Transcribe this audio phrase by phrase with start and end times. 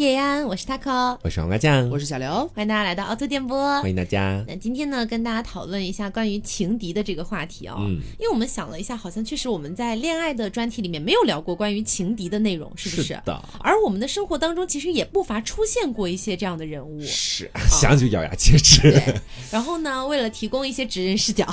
[0.00, 4.42] 叶安，我是 taco，我是黄瓜酱，我是小刘，欢迎大家来到凹凸电波，欢迎大家。
[4.48, 8.00] 那今天呢，跟大家讨论一下关于情敌的这个话题哦，嗯。
[8.18, 13.12] 因为我们想了一下，好像确实我们在恋爱的专题里面没有聊过关于情敌的内容，是不是？
[13.26, 16.98] 的，而我们的生活当中其实也不乏出现过一些这样的人物。
[17.02, 18.98] 是想就咬牙切齿。
[19.52, 21.46] 然后呢，为了提供一些直人视角，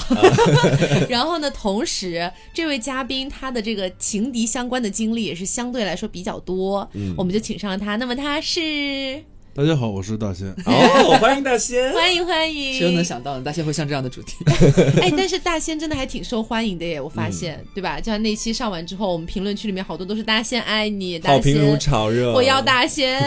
[1.10, 7.98] 然后呢，同时这位嘉宾他的这个情敌相关的经历也是相对来说比较多，我们就请上了他。
[7.98, 9.24] 那么他是
[9.56, 10.48] 大家好，我是大仙。
[10.68, 11.92] 哦，欢迎大仙。
[11.92, 13.44] 欢迎欢迎，谁又能想到呢？
[13.44, 14.36] 大仙会像这样的主题？
[15.02, 18.00] 哎，但是大仙真的还挺受欢迎的耶，我发现，对吧？
[18.00, 21.80] 就像那期上完之后，我们评论区里面好多都是大仙爱你，大好评如仙。
[21.80, 23.20] 潮热，我要大仙，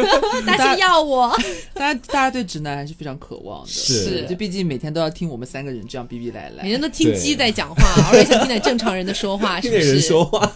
[0.46, 1.34] 大仙要我。
[1.72, 6.64] 大家大家对直男还是非常渴望的，是就毕竟每天都要听我们三个人这样逼逼赖赖。
[6.64, 9.92] 每天都听鸡在讲话，偶尔想听点正常人的说话，是不是？
[9.92, 10.52] 人说话。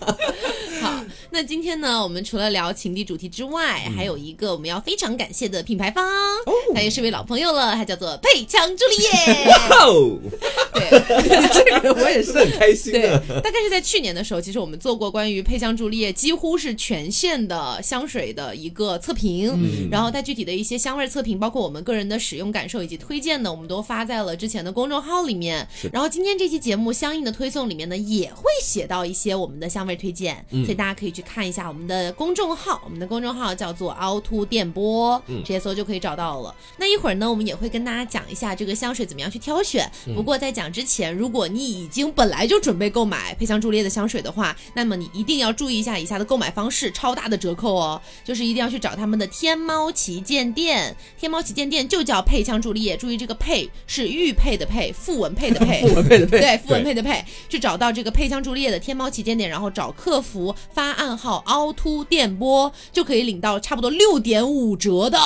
[1.32, 9.44] 好，那今天呢，我们除了聊情敌主题之外，嗯还有一个我们要非常感谢的品牌方，哦他也是位老朋友了，他叫做配枪朱丽叶。
[9.80, 10.18] 哦，
[10.74, 10.90] 对，
[11.54, 25.66] 这个我也是是很开心对的。，大概是在去年的时候，其实我们做过关于配香朱丽叶几乎是全线的香水的一个测评，嗯然后它具体的一些香味测评，包括我们个人的使用感受以及推荐呢，我们都发在了之前的公众号里面。
[25.90, 36.54] 然后今天这期节目相应的推送里面呢，也会写到一些我们的香味推荐，嗯所以大家可以去看一下我们的公众号，我们的公众号叫做凹凸电波，嗯直接搜就可以找到了。
[36.76, 39.90] 那一会儿呢，我们也会跟大家讲一下这个香水怎么样去挑选。
[40.06, 48.00] 嗯不过在讲之前，如果你已经本来就准备购买配香朱丽叶的香水的话，那么你一定要注意一下以下的购买方式，超大的折扣哦！
[48.24, 65.18] 就是一定要去找他们的天猫旗舰店，天猫旗舰店就叫配香朱丽叶，注意这个配是玉佩的佩，傅文佩的配，傅文佩的佩 对，傅文佩的配，去找到这个配香朱丽叶的天猫旗舰店，然后找客服发暗号凹凸电波，就可以领到差不多六点五折的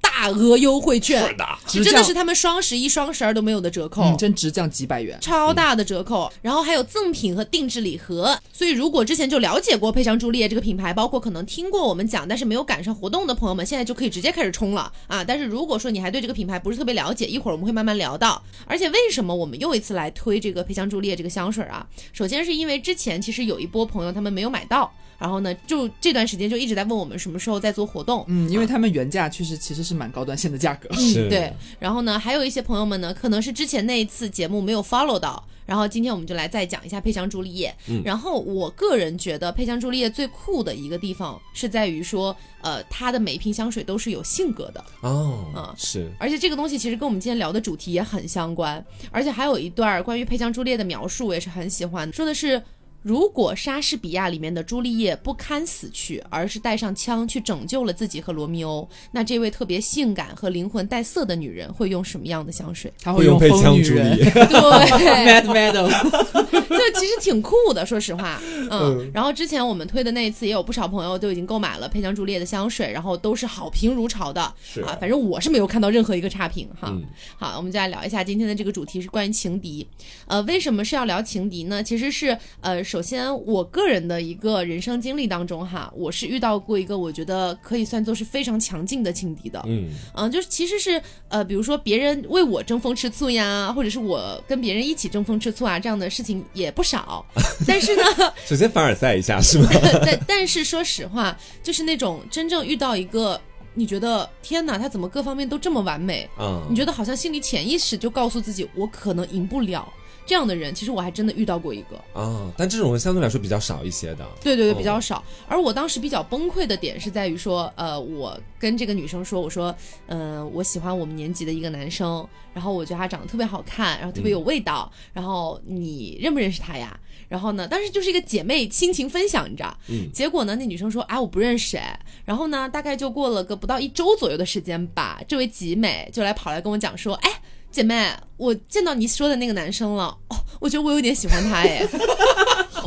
[0.00, 1.46] 大额优惠券，是的
[1.84, 4.02] 真的是他们双十一、双十二都没有的折扣。
[4.02, 5.16] 嗯，真直降几百元。
[5.20, 8.36] 超大的折扣，然后还有赠品和定制礼盒。
[8.52, 15.24] 所以如果之前就了解过佩香朱丽叶这个品牌，包括可能听过我们讲，但是没有赶上活动的朋友们，现在就可以直接开始冲了啊！
[15.24, 18.42] 但是如果说你还对这个品牌不是特别了解，一会儿我们会慢慢聊到。
[18.66, 21.86] 而且为什么我们又一次来推这个佩香朱丽叶这个香水啊？
[22.12, 28.24] 首先是因为之前其实有一波朋友他们没有买到，然后呢，就这段时间就一直在问我们什么时候在做活动。
[28.26, 30.92] 嗯，因为他们原价确实其实是蛮高端线的价格。
[30.94, 31.52] 是嗯，对。
[31.78, 37.72] 然后呢，还有一些朋友们呢，可能是之前那一次节目没有 follow 到，然后今天我们就来再讲一下配香朱丽叶。
[37.86, 48.84] 嗯然后我个人觉得配香朱丽叶最酷的一个地方是在于说，呃，它的每一瓶香水都是有性格的，哦嗯，是而且这个东西其实跟我们今天聊的主题也很相关。
[49.12, 52.60] 而且还有一段关于配香朱丽叶的描述，我也是很喜欢，说的是。
[53.02, 62.92] 如果莎士比亚里面的朱丽叶不堪死去，而是带上枪去拯救了自己和罗密欧，那这位特别性感和灵魂带色的女人会用什么样的香水？
[63.00, 64.24] 她会用配疯香朱丽女人叶。
[64.30, 64.42] 对，，
[65.26, 65.88] Mad Madam，
[66.52, 68.40] 就其实挺酷的，说实话，
[68.70, 69.10] 嗯。
[69.12, 76.88] 然后之前我们推的那一次，也有不少朋友都已经购买了配枪朱丽叶的香水，然后都是好评如潮的，是啊，反正我是没有看到任何一个差评哈。
[76.90, 77.02] 嗯
[77.36, 79.86] 好，我们就来聊一下今天的这个主题是关于情敌。
[80.26, 81.82] 呃，为什么是要聊情敌呢？
[81.82, 89.62] 其实是呃，首先我个人的一个人生经历当中哈，我是遇到过一个我觉得可以算作是非常强劲的情敌的。
[89.66, 97.24] 嗯，嗯，就是其实是呃，比如说别人为我争风吃醋呀，或者是我跟别人一起争风吃醋啊，这样的事情也不少。
[97.66, 98.02] 但是呢，
[98.44, 99.70] 首先凡尔赛一下是吗？
[100.04, 103.40] 但但是说实话，就是那种真正遇到一个
[103.72, 109.90] 你觉得天哪，他怎么各方面都这么完美，嗯，你觉得好像心里潜意识就告诉自己，我可能赢不了。
[110.24, 114.26] 这样的人，其实我还真的遇到过一个，啊，但这种人相对来说比较少一些的。
[114.40, 115.22] 对对对，哦比较少。
[115.48, 119.74] 而我当时比较崩溃的点是在于说，呃，我跟这个女生说，我说，
[120.06, 126.98] 嗯、我喜欢我们年级的一个男生，然后我觉得他长得特别好看，然后特别有味道，然后你认不认识他呀？
[127.28, 129.76] 然后呢，当时就是一个姐妹亲情分享，你知道？
[129.88, 131.98] 嗯结果呢，那女生说，啊，我不认识哎。
[132.24, 137.40] 然后呢，大概就过了个不到一周左右的时间吧，这位集美就来跑来跟我讲说，哎。
[137.72, 141.84] 姐妹，我见到你说的那个男生了，哦，我觉得我有点喜欢他哎。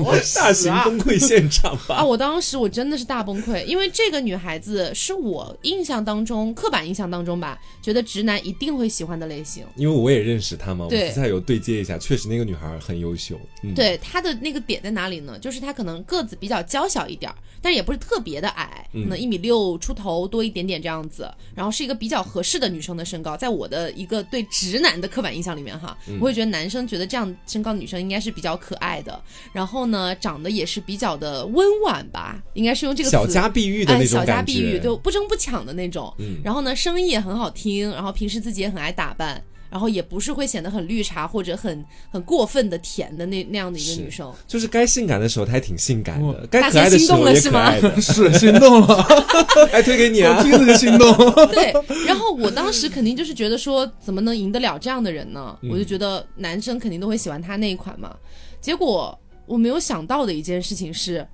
[0.36, 1.96] 大型崩溃现场吧。
[2.02, 2.04] 啊！
[2.04, 9.66] 我当时我真的是大崩溃，因为这个女孩子是我印象当中刻板印象当中吧，觉得直男一定会喜欢的类型。
[9.76, 13.40] 因为我也认识她嘛，我对们私下有对接一下，确实那个女孩很优秀。
[13.64, 15.38] 嗯，对她的那个点在哪里呢？
[15.40, 17.32] 就是她可能个子比较娇小一点，
[17.62, 23.38] 但也不是特别的矮，可能一米六出头多一点点这样子，然后是一个比较合适的女生的身高。
[23.38, 29.22] 在我的一个对直男的刻板印象里面哈，我会觉得男生觉得这样身高的女生应该是比较可爱的。
[29.52, 36.14] 然后后呢，长得也是比较的温婉吧，应该是用这个词小家碧玉的哎，那种小家，碧玉，就不争不抢的那种。
[36.20, 44.32] 嗯然后呢，声音也很好听，然后平时自己也很爱打扮，然后也不是会显得很绿茶或者很很过分的甜的那那样的一个女生。
[44.48, 48.02] 就是该性感的时候她还挺性感哇的，该可爱的时候也可爱的。
[48.02, 49.04] 是心动了，
[49.72, 50.42] 还推给你啊！
[50.42, 51.16] 听着就心动。
[51.50, 51.74] 对，
[52.06, 55.58] 然后我当时肯定就是觉得说，怎么能赢得了这样的人呢？
[55.62, 58.16] 嗯我就觉得男生肯定都会喜欢她那一款嘛。
[58.62, 61.28] 结果我没有想到的一件事情是，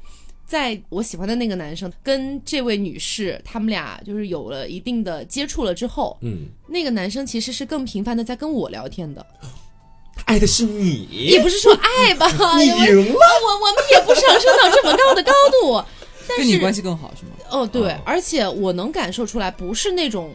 [0.46, 9.26] 在我喜欢的那个男生跟这位女士他们俩就是有了一定的接触了之后，嗯，那个男生其实是更频繁的在跟我聊天的，
[10.16, 12.28] 他爱的是你，也不是说爱吧，
[12.58, 13.14] 你赢了。
[13.14, 15.32] 我我们也不上升到这么高的高
[15.62, 15.84] 度。
[16.28, 17.32] 但是跟你关系更好是吗？
[17.50, 20.34] 哦，对，哦而且我能感受出来，不是那种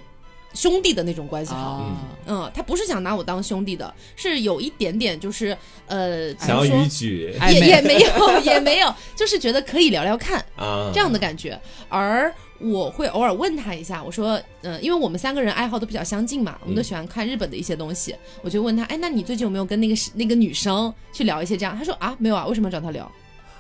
[0.57, 1.59] 兄弟的那种关系好。
[1.59, 5.57] 啊，嗯，他不是想拿我当兄弟的，是有一点点就是
[5.87, 11.61] 呃，想要么说逾矩也也没有 也没有，就是觉得可以聊聊看啊，这样的感觉。
[11.89, 21.77] 而我会偶尔问他一下，我说，嗯、因为我们三个人爱好都比较相近嘛，我们都喜欢看日本的一些东西，我就问他，哎，那你最近有没有跟那个那个女生去聊一些这样？
[21.77, 23.11] 他说啊，没有啊，为什么要找他聊？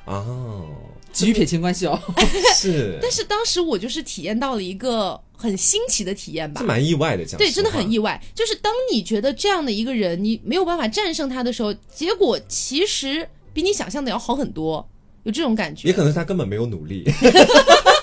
[0.07, 0.67] 哦，
[1.13, 2.01] 急于撇清关系哦。
[2.57, 8.21] 是， 但是当时我就是体验到了一个很新奇的体验吧这，蛮意外的，讲对，真的很意外。
[8.35, 14.89] 就是当你觉得这样的一个人，你没有办法战胜他的时候，结果其实比你想象的要好很多，
[15.25, 15.89] 有这种感觉。
[15.89, 17.05] 也可能是他根本没有努力，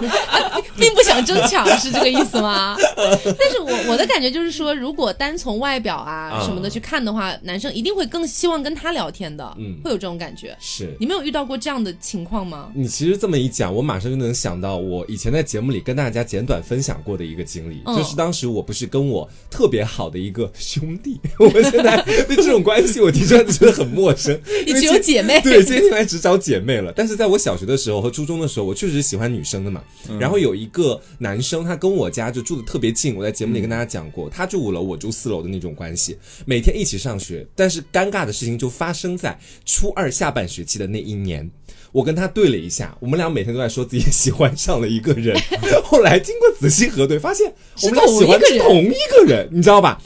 [0.78, 2.76] 并不想争抢，是这个意思吗？
[2.96, 10.56] 但是我我的感觉就是说，如果单从外表啊啊什么的去看的话，男生一定会更希望跟他聊天的，嗯会有这种感觉。
[10.60, 10.94] 是。
[11.00, 12.70] 你没有遇到过这样的情况吗？
[12.74, 26.92] 你其实这么一讲，我马上就能想到我以前在节目里跟大家简短分享过的一个经历，嗯就是当时我不是跟我特别好的一个兄弟， 我们现在对这种关系我提出来觉得很陌生， 你只有姐妹，对，今天来只找姐妹了。
[26.94, 29.82] 但是在我小学的时候和初中的时候，我确实喜欢女生的嘛。
[30.18, 37.46] 然后有一个男生，他跟我家就住的特别近，我在节目里跟大家讲过，他住五楼，我住四楼的那种关系，每天一起上学。
[37.54, 41.50] 但是尴尬的事情就发生在初二下半学期的那一年。
[41.92, 45.34] 我跟他对了一下，我们俩每天都在说自己喜欢上了一个人，
[45.82, 47.50] 后来经过仔细核对，发现
[47.82, 49.98] 我们俩喜欢的是同一个人，你知道吧？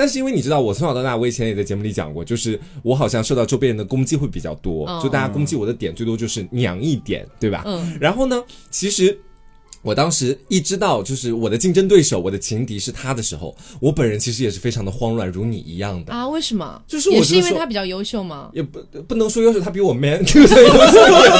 [0.00, 7.64] 但是因为你知道，我从小到大，我以前也在节目里讲过，就是我好像受到周边人的攻击会比较多，嗯就大家攻击我的点最多就是娘一点，对吧？
[7.66, 9.20] 嗯，然后呢，其实。
[9.82, 16.12] 我当时一知道就是我的竞争对手，我的情敌是他的时候，我本人其实也是非常的慌乱，如你一样的。
[16.12, 16.80] 啊，为什么？
[16.86, 18.50] 就是我也是因为他比较优秀吗？
[18.52, 18.78] 也不
[19.08, 21.32] 不能说优秀，他比我 man，这个算优秀一点。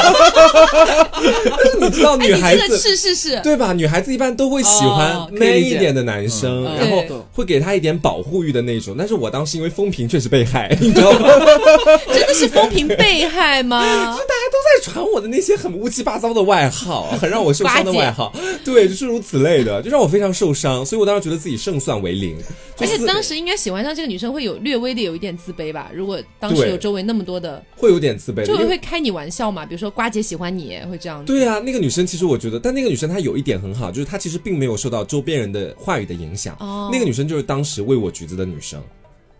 [1.44, 3.72] 但是你知道，哎，女孩子、是是是，对吧？
[3.74, 8.94] 女孩子一般都会喜欢 man 一点的男生，嗯然后会给他一点保护欲的那种。
[8.96, 11.28] 但是我当时因为风评确实被害，你知道吗？
[12.10, 13.80] 真的是风评被害吗？
[14.50, 18.32] 都在传我的那些很乌七八糟的外号，很让我受伤的外号，
[18.64, 20.84] 对，就是如此类的，就让我非常受伤。
[20.84, 22.36] 所以我当时觉得自己胜算为零，
[22.76, 25.90] 就是而且当时应该喜欢上这个女生会有略微的有一点自卑吧？
[25.94, 29.64] 如果当时有周围那么多的，会有点自卑的，周围会开你玩笑嘛？
[29.64, 31.26] 比如说瓜姐喜欢你，会这样子。
[31.26, 36.56] 对啊，那个女生其实我觉得，但那个女生她有一点很好，就是她其实并没有受到周边人的话语的影响。
[36.60, 38.82] 哦那个女生就是当时喂我橘子的女生，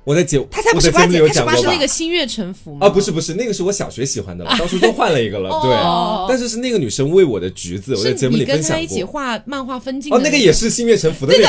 [0.05, 2.87] 我在节他才不我是八姐，在节目里有讲过吧那个新月沉浮吗？
[2.87, 5.70] 啊，不是不是，那个是我小学喜欢的了，到初都换了一个了， 对。
[5.73, 9.04] 哦但是是那个女生喂我的橘子，我在节目里你跟分享她一起。
[9.04, 11.49] 画漫画分镜哦，那个也是心悦诚服的那个，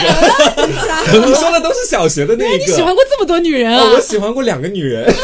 [1.25, 2.57] 你 说的都是小学的那个。
[2.57, 3.83] 你喜欢过这么多女人啊？
[3.83, 5.13] 哦，我喜欢过两个女人。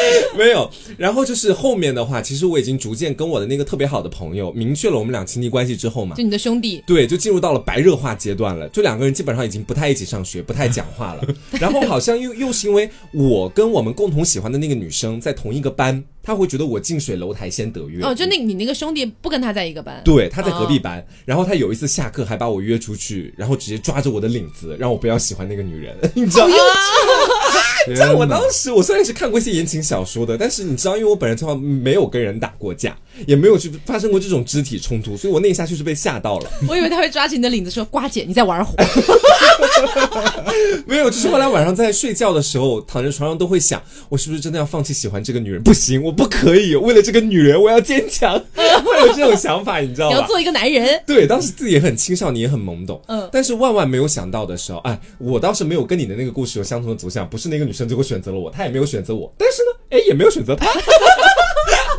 [0.36, 8.68] 没有，然后就是后面的话，其实我已经逐渐跟我的那个特别好的朋友明确了我们俩亲密关系之后嘛就，你的兄弟，对，就进入到了白热化阶段了。
[8.70, 11.22] 就两个人基本上已经不太一起上学，不太讲话了。
[11.60, 18.02] 然后好像又又是因为我跟我们共同喜欢的那个女生在同一个班，他会觉得我近水楼台先得月。
[18.04, 26.54] 哦，就那你那个兄弟不跟他在一个班，对，他在隔壁哦班，然后他有一次下课还把我约出去，然后直接抓着我的领子，让我不要喜欢那个女人，你知道吗？
[27.88, 32.96] 你知道我当时，我虽然是看过一些言情小说的，但是你知道，因为我本人从来没有跟人打过架，
[33.26, 36.50] 也没有去发生过这种肢体冲突，所以我那一下就是被吓到了。
[36.68, 38.74] 我以为他会抓起你的领子说：“瓜姐，你在玩火。
[40.86, 45.62] 没有，就是后来晚上在睡觉的时候，躺在床上都会想，我是不是真的要放弃喜欢这个女人？
[45.62, 48.42] 不行，我不可以，为了这个女人，我要坚强，
[48.84, 50.16] 会有这种想法，你知”道吗？
[50.16, 53.00] 你要做一个男人，对，当时自己也很青少年，也很懵懂。
[53.08, 60.66] 嗯但是万万没有想到的时候，哎，我倒是没有跟你的那个故事有相同的走向，不是那个女生最后选择了我，她也没有选择我，但是呢，哎，也没有选择他。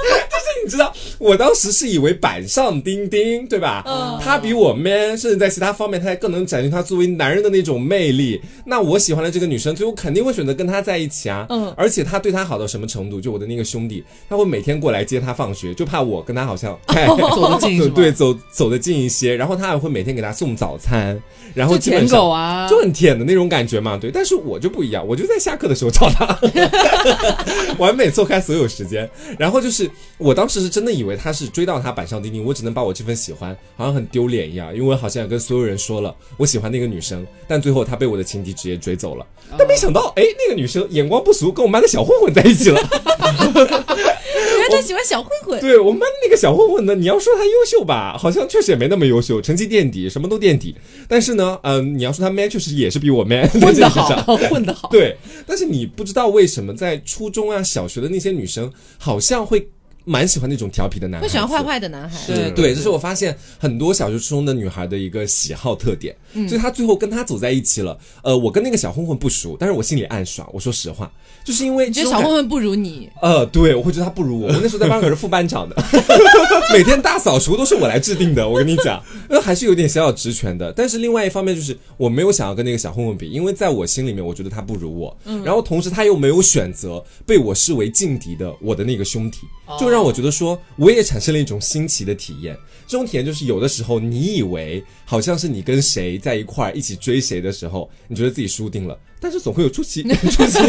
[0.02, 3.84] 就是你知道，我当时是以为板上钉钉，对吧？
[3.86, 8.42] 嗯他比我 man，甚至在其他方面他还更能展现他作为男人的那种魅力。
[8.66, 11.46] 那我喜欢的这个女生，所以我肯定会选择跟他在一起啊。
[11.50, 13.20] 嗯而且他对她好到什么程度？
[13.20, 19.36] 就我的那个兄弟，他会每天过来接她放学，就怕我跟他好像 哎走得近对，走走得近一些。
[19.36, 21.20] 然后他还会每天给她送早餐，
[21.54, 24.12] 然后就舔基本上狗啊，就很舔的那种感觉嘛，对。
[24.12, 26.40] 但是我就不一样，我就在下课的时候找他，
[27.80, 29.10] 完美错开所有时间。
[29.40, 39.26] 然后就是我当时是真的以为他是追到他板上钉钉，我只能把我这份喜欢好像很丢脸一样，因为我好像跟所有人说了我喜欢那个女生，但最后他被我的情敌直接追走了。
[39.58, 42.80] 但没想到，哎，那个女生眼光不俗，跟我们班的小混混在一起了。
[44.54, 45.60] 原来他喜欢小混混。
[45.60, 50.76] 对我们班的那个小混混呢，你要说他优秀吧，好像确实也没那么优秀，成绩垫底，什么都垫底。
[51.08, 54.90] 但是呢，嗯、你要说他 man，确实也是比我 man，混得好，混得好。
[54.90, 55.18] 对，
[55.48, 59.70] 但是你不知道为什么在初中啊、小学的那些女生，好像会
[60.06, 66.16] 蛮喜欢那种调皮的男孩子，会喜欢坏坏的男孩，是对对，这是我发现很多小学、初中的女孩的一个喜好特点。
[66.48, 67.98] 所以她最后跟他走在一起了。
[68.24, 70.48] 呃，我跟那个小混混不熟，但是我心里暗爽。
[70.54, 71.12] 我说实话，
[71.44, 73.10] 就是因为你觉得小混混不如你？
[73.22, 74.48] 呃，对，我会觉得他不如我。
[74.48, 75.76] 我那时候在班可是副班长的，
[76.74, 78.48] 每天大扫除都是我来制定的。
[78.48, 80.72] 我跟你讲，那还是有点小小职权的。
[80.72, 85.16] 但是另外一方面就是，我没有想要跟那个小混混比，因为在我心里面，我觉得他不如我。
[85.44, 89.40] 然后同时他又没有选择被我视为劲敌的我的那个兄弟，
[89.78, 92.58] 就让我觉得说，我也产生了一种新奇的体验。
[92.88, 100.02] 这种体验就是有的时候你以为好像是你跟谁在一块儿一起追谁的时候，你觉得自己输定了，但是总会有出奇
[100.34, 100.60] 出奇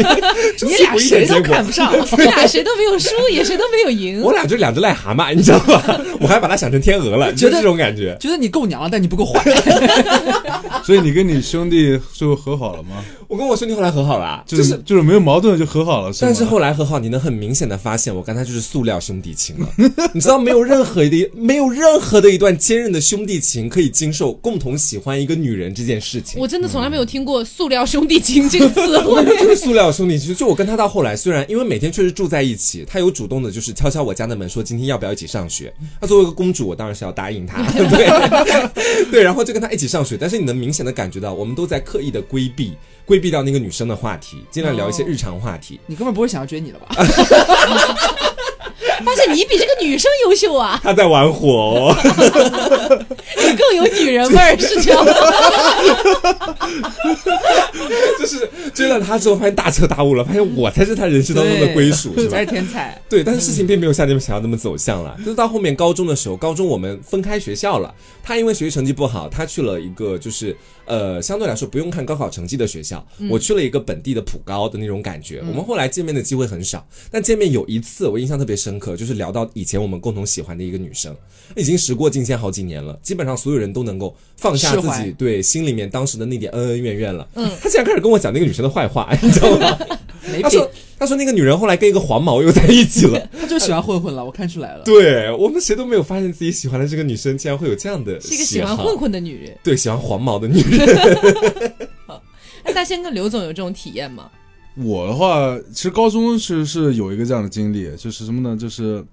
[0.61, 1.41] 你俩谁都不意的结果。
[1.41, 4.21] 看不上， 你俩谁都没有输，也谁都没有赢。
[4.21, 5.99] 我俩就两只癞蛤蟆，你知道吧？
[6.21, 8.15] 我还把它想成天鹅了，就是这种感觉。
[8.19, 9.43] 觉得你够娘了，但你不够坏。
[10.83, 13.03] 所以你跟你兄弟最后和好了吗？
[13.27, 14.81] 我跟我兄弟后来和好了啊，就就是是。
[14.85, 16.19] 就是没有矛盾就和好了，是？
[16.21, 19.67] 但是后来和好，你能很明显的发现，我跟他就是塑料兄弟情了。
[20.13, 26.39] 你知道，没有任何的、没有任何的一段坚韧的兄弟情可以经受共同喜欢一个女人这件事情。
[26.39, 29.25] 我真的从来没有听过“塑料兄弟情” 这个词汇。
[29.37, 35.73] 就是塑料兄弟其实，就我跟他到后来，虽然因为每天确实住在一起，他有主动的，就是敲敲我家的门，说今天要不要一起上学。
[35.99, 40.17] 他作为一个公主，我当然是要答应他， 对 对，然后就跟他一起上学。
[40.19, 42.73] 但是你能明显的感觉到，我们都在刻意的规避
[43.05, 45.79] 规避掉那个女生的话题，尽量聊一些日常话题。
[45.87, 48.32] 你根本不会想要追你了吧？
[49.05, 51.95] 发现你比这个女生优秀啊，他在玩火、哦，
[53.37, 55.13] 你更有女人味儿，是这样吗？
[58.19, 62.39] 就是追了他之后，发现大彻大悟了，发现我才是他人生当中的归属，是吧才？
[62.41, 63.01] 是天才。
[63.09, 65.15] 对，但是事情并没有像你们想要那么走向了。
[65.19, 67.93] 就是到后面高中的时候，高中我们分开学校了。
[68.23, 70.55] 他因为学习成绩不好，他去了一个就是
[70.85, 73.05] 呃相对来说不用看高考成绩的学校。
[73.29, 75.39] 我去了一个本地的普高的那种感觉。
[75.47, 81.15] 我们后来见面的机会很少，但见面有一次我印象特别深刻，就是聊到以前我们共同喜欢的一个女生，
[81.55, 87.27] 已经时过境迁好几年了，基本上所有人都能够放下自己对心里面当时的那点恩恩怨怨了。
[87.35, 89.77] 嗯，他竟然开始跟我讲那个女生的坏话，你知道吗？
[90.27, 93.19] 没品他说，他说那个女人后来跟一个黄毛又在一起了。
[93.39, 94.83] 他就喜欢混混了，我看出来了。
[94.83, 99.57] 对我们谁都没有发现自己喜欢的这个女生竟然会有这样的是一个喜欢混混的女人。
[99.63, 101.73] 对喜欢黄毛的女人。
[102.65, 104.29] 那大仙跟刘总有这种体验吗？
[104.75, 108.57] 我的话，其实高中是是有一个这样的经历，就是什么呢？
[108.59, 109.03] 就是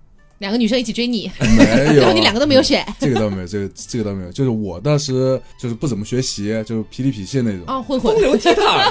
[0.40, 2.82] 两个女生一起追你，没有， 最后你两个都没有选。
[2.99, 7.61] 这个倒没有，这个这个倒没有，就是我当时就是不怎么学习，就是痞里痞气那种。
[7.66, 8.90] 啊，混混，流倜傥啊！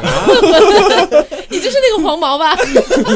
[1.49, 2.55] 你就是那个黄毛吧？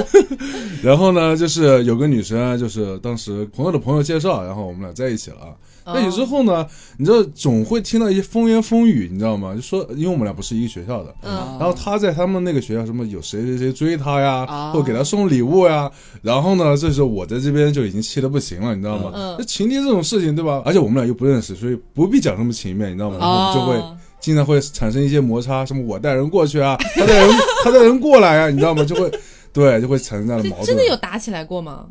[0.81, 5.93] 然后呢，就是有个女生，就是当时朋友的朋友介绍，然后我们俩在一起了啊。
[5.93, 6.65] 在一起之后呢，
[6.97, 9.53] 你知道总会听到一些风言风语，你知道吗？
[9.55, 15.89] 就说因为我们俩不是一个学校的，嗯，然后他在他们那个学校什么有谁谁谁追他呀，啊或者给他送礼物呀，
[16.21, 19.35] 然后呢，这时候我在这边就已经气得不行了，你知道吗？
[19.37, 20.61] 那情敌这种事情，对吧？
[20.65, 23.53] 而且我们俩又不认识，所以不必讲什么情面，你知道吗？
[23.53, 27.29] 就会啊经常会产生一些摩擦，什么我带人过去啊，他带人
[27.63, 28.81] 他带人过来啊，你知道吗？
[28.85, 29.11] 就会
[29.51, 30.65] 对，就会产生这样的矛盾。
[30.65, 31.85] 真的有打起来过吗？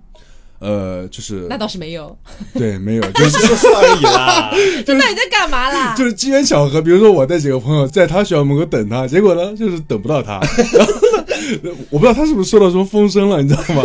[0.63, 2.17] 呃，就是那倒是没有。
[2.55, 4.51] 对，没有， 就是说说而已啦。
[4.87, 5.95] 那 你在干嘛啦？
[5.97, 10.41] 就是机缘巧合，比如说我带几个朋友在他学校门口等他，结果呢就是等不到他，
[10.73, 13.83] 然后呢，我不知道他是不是受到什么风声了，你知道吗？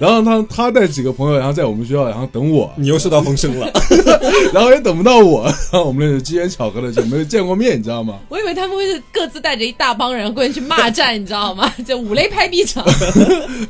[0.00, 3.68] 然后他他带几个朋友，然后在我们学校，然后等我，你又受到风声了，
[4.52, 8.18] 然后也等不到我，然后我们那机缘巧合的就没有见过面，你知道吗？
[8.28, 11.72] 我以为他们会是各自带着一大帮人过去骂战，你知道吗？
[11.84, 12.84] 就五雷拍壁场。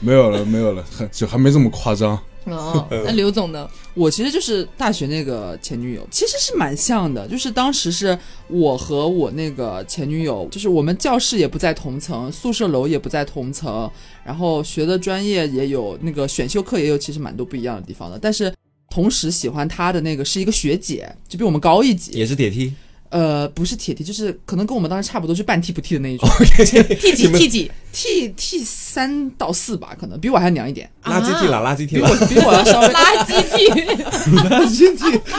[0.01, 2.19] 没有了，没有了，很就还没这么夸张。
[2.45, 3.69] 哦， 那刘总呢？
[3.95, 8.19] 我其实就是大学那个前女友，其实是蛮像的，就是当时是
[8.49, 13.91] 我和我那个前女友，就是我们教室也不在同层，宿舍楼也不在同层，
[14.25, 18.53] 然后学的专业也有那个选修课也有，其实蛮多不一样的地方的，但是。
[18.95, 22.71] 同时喜欢她的那个是一个学姐，就比我们高一级，也是铁梯，
[23.13, 26.27] 呃，不是铁 T，就是可能跟我们当时差不多，是半 T 不 T 的那一种。
[26.99, 32.09] T 几 T 几，，T T 三到四吧，可能比我还娘一点，垃圾梯啦，垃圾梯啦。
[32.09, 33.73] 比我比我要稍微垃圾 T。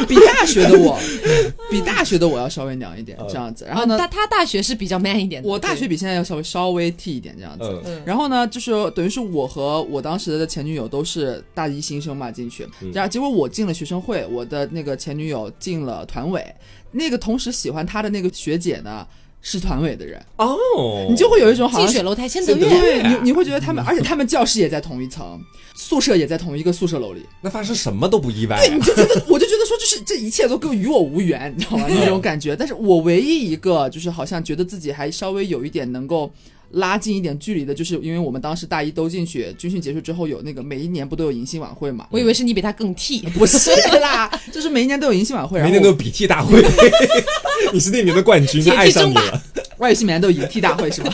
[0.06, 1.00] 比大学的我，
[1.72, 3.66] 比大学的我要稍微娘一点，这样子。
[3.66, 7.82] 然后呢，他他大学是比较 man 一点的，我大学比现在要稍微稍微 T 一点这样子。
[7.86, 8.02] 嗯。
[8.06, 16.46] 然后呢，就是等于是我和我当时的前女友都是大一新生嘛进去，然后结果我进了学生会，我的那个前女友进了团委，
[16.94, 19.06] 那个同时喜欢他的那个学姐呢
[19.42, 21.86] 是团委的人，哦，你就会有一种好像。
[21.86, 22.70] 近水楼台先得月。
[22.70, 25.38] 对你，你会觉得他们，而且他们教室也在同一层，
[25.76, 31.88] 宿舍也在同一个宿舍楼里，那发生什么都不意外、对，你就觉得，我就觉得说，就是这一切都跟与我无缘，你知道吗？
[31.90, 32.56] 那种感觉。
[32.56, 36.34] 但是我唯一一个就是好像觉得自己还稍微有一点能够
[36.74, 42.08] 拉近一点距离的，就是因为我们当时大一都进去，军训结束之后有那个每一年不都有迎新晚会嘛？
[42.12, 46.62] 我以为是你比他更替 不是啦，就是每一年都有迎新晚会，然后我明年都有比替大会，
[47.72, 49.42] 你是那年的冠军，他爱上你了。
[49.84, 51.12] 外语系每年都有迎替大会是吧？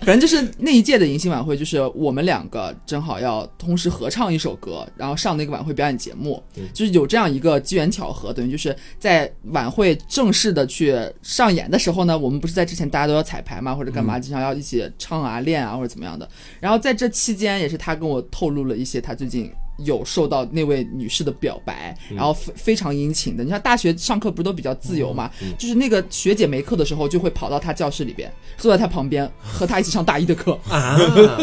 [0.00, 6.42] 反 正就是那一届的迎新晚会，就是我们两个正好要同时合唱一首歌，然后上那个晚会表演节目，
[6.74, 16.28] 就是有这样一个机缘巧合，等于就是在晚会正式的去上演的时候呢，我们不是在之前大家都要彩排嘛，或者干嘛，经常要一起唱啊、练啊或者怎么样的。
[16.60, 19.50] 然后在这期间，也是他跟我透露了一些他最近。
[19.84, 23.44] 有受到那位女士的表白，然后非非常殷勤的。
[23.44, 25.30] 你像大学上课不是都比较自由嘛？
[25.58, 30.58] 就是那个学姐没课的时候，就会跑到她教室里边，坐在她旁边和她一起上大一的课。
[30.70, 30.96] 啊，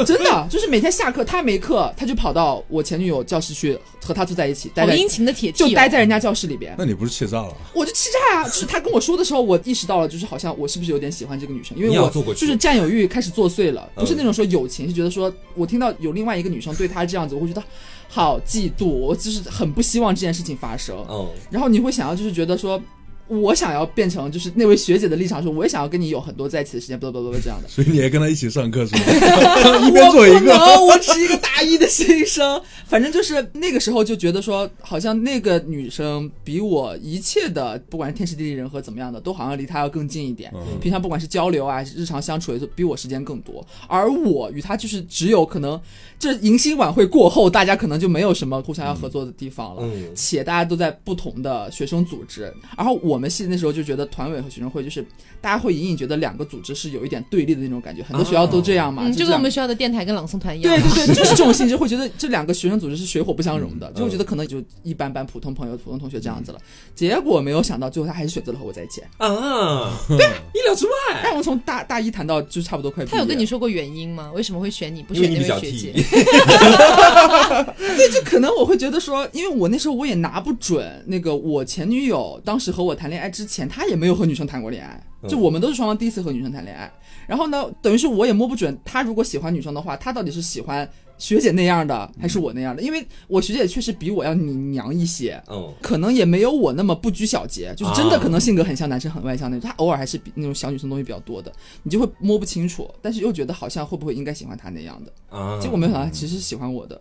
[0.06, 6.74] 真的，就是每天下课她没课，她就跑到我前女友教室去和她坐在一起，待殷勤的铁就哦待在人家教室里边。
[6.77, 7.53] 那你不是气炸了？
[7.74, 8.44] 我就气炸啊！
[8.46, 17.62] 就是她跟我说的时候，我意识到了，就是好像我是不是有点喜欢这个女生，因为我就是占有欲开始作祟了，嗯不是那种说友情，是觉得说我听到有另外一个女生对她这样子，我会觉得
[18.08, 20.96] 好嫉妒，我就是很不希望这件事情发生。
[21.10, 22.82] 嗯，然后你会想要就是觉得说。
[23.30, 27.68] 我想要变成就是那位学姐的立场，说我也想要跟你有很多在一起的时间，不不不不这样的。
[27.68, 29.02] 所以你还跟他一起上课是吗？
[29.86, 30.40] 一边做一个。
[30.40, 32.62] 能，我只是一个大一的新生。
[32.88, 40.51] 反正就是那个时候就觉得说，好像那个女生比我一切的，不管是天时地利人和怎么样的，都好像离她要更近一点。
[40.55, 43.66] 嗯平常不管是交流啊，日常相处也是比我时间更多。
[43.88, 45.79] 而我与她就是只有可能，
[46.18, 49.81] 这迎新晚会过后，大家可能就没有什么互相要合作的地方了。
[49.83, 55.05] 嗯且大家都在不同的学生组织，然后我们系那时候就觉得团委和学生会就是
[55.42, 60.74] 大家会隐隐觉得两个组织是有一点对立的那种感觉，很多学校都这样嘛，就跟我们学校的电台跟朗诵团一样。
[60.74, 66.59] 对对对，就是这种性质，会觉得这两个学生组织是水火不相容的，就我觉得可能就一般般普通朋友、普通同学这样子了。
[66.96, 69.01] 结果没有想到，最后他还是选择了和我在一起。
[69.18, 70.92] 啊，对，意料之外，
[71.24, 74.31] 但我们从大大一谈到就差不多快毕业，他有跟你说过原因吗？
[74.33, 75.92] 为什么会选你，不选那位学姐？
[77.77, 86.92] 对，就可能我会觉得说，因为我那时候我也拿不准那个我前女友当时和我谈恋爱之前，她也没有和女生谈过恋爱，就我们都是双方第一次和女生谈恋爱。
[87.27, 92.82] 然后呢，等于是我也摸不准他如果喜欢女生的话，他到底是喜欢学姐那样的还是我那样的？
[92.82, 95.42] 因为我学姐确实比我要你娘一些。
[95.48, 99.70] 嗯，可能也没有我那么不拘小节，就是真的可能性格很像男生，很外向那种。
[99.70, 101.51] 她偶尔还是比那种小女生东西比较多的，
[101.84, 105.38] 你就会摸不清楚，但是又觉得好像会不会应该喜欢她那样的。
[105.38, 107.00] 啊，结果没有想到他其实是喜欢我的。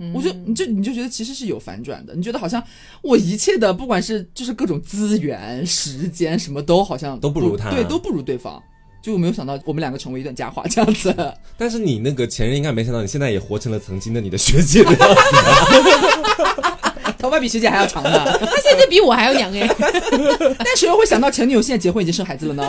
[0.00, 2.62] 嗯我就你就你就觉得其实是有反转的，你觉得好像
[3.02, 8.62] 我一切的不管是就是各种资源、时间什么都好像都不如他对，都不如对方。
[9.00, 11.14] 就我没有想到我们两个成为一段佳话这样子。
[11.56, 15.18] 但是你那个前任应该没想到，你现在也活成了曾经的你的学姐的样子。
[17.18, 18.10] 头发比学姐还要长的，
[18.46, 19.66] 他现在比我还要娘哎！
[20.58, 22.62] 但谁又会想到前女友现在结婚已经生孩子了呢？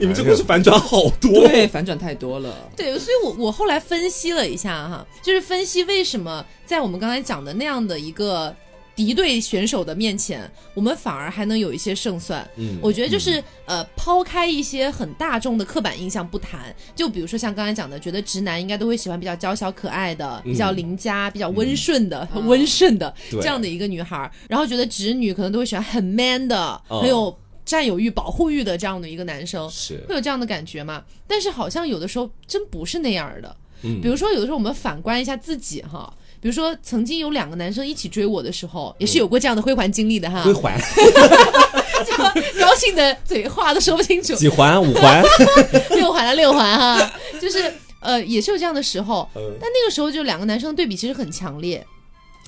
[0.00, 1.46] 你们这故事反转好多。
[1.46, 2.70] 对，反转太多了。
[2.74, 8.54] 对，所以我我后来分析了一下哈，就是分析为什么在我们刚才讲的那样的一个
[8.94, 12.48] 敌对选手的面前，我们反而还能有一些胜算。
[12.56, 29.70] 嗯我觉得就是、呃，抛开一些很大众的刻板印象不谈，就比如说像刚才讲的，觉得直男应该都会喜欢比较娇小可爱的、比较邻家、比较温顺的、嗯温顺的对这样的一个女孩儿，然后觉得直女可能都会喜欢很 man 的、哦很有占有欲、保护欲的这样的一个男生。
[29.70, 31.02] 是会有这样的感觉吗？
[31.26, 33.56] 但是好像有的时候真不是那样的。
[33.84, 40.42] 嗯比如说有的时候我们反观一下自己哈，比如说曾经有两个男生一起追我的时候，也是有过这样的辉煌经历的哈。
[40.42, 40.52] 归。
[40.54, 40.76] 还
[42.04, 42.12] 就
[42.60, 44.82] 高兴的嘴话都说不清楚，几环？
[44.82, 45.22] 五环，
[45.94, 49.28] 六环了六环哈，就是呃也是有这样的时候。
[49.36, 49.40] 嗯。
[49.60, 51.86] 但那个时候就两个男生的对比其实很强烈，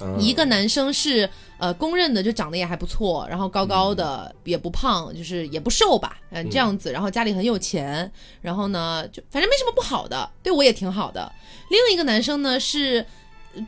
[0.01, 0.17] 嗯。
[0.21, 4.37] 一个男生是呃公认的就长得也还不错，然后高高的、嗯。
[4.43, 11.31] 也不胖，就是也不瘦吧，嗯、这样子，然后家里很有钱，然后呢就反正没什么不好的，对我也挺好的。
[11.71, 13.07] 另一个男生呢是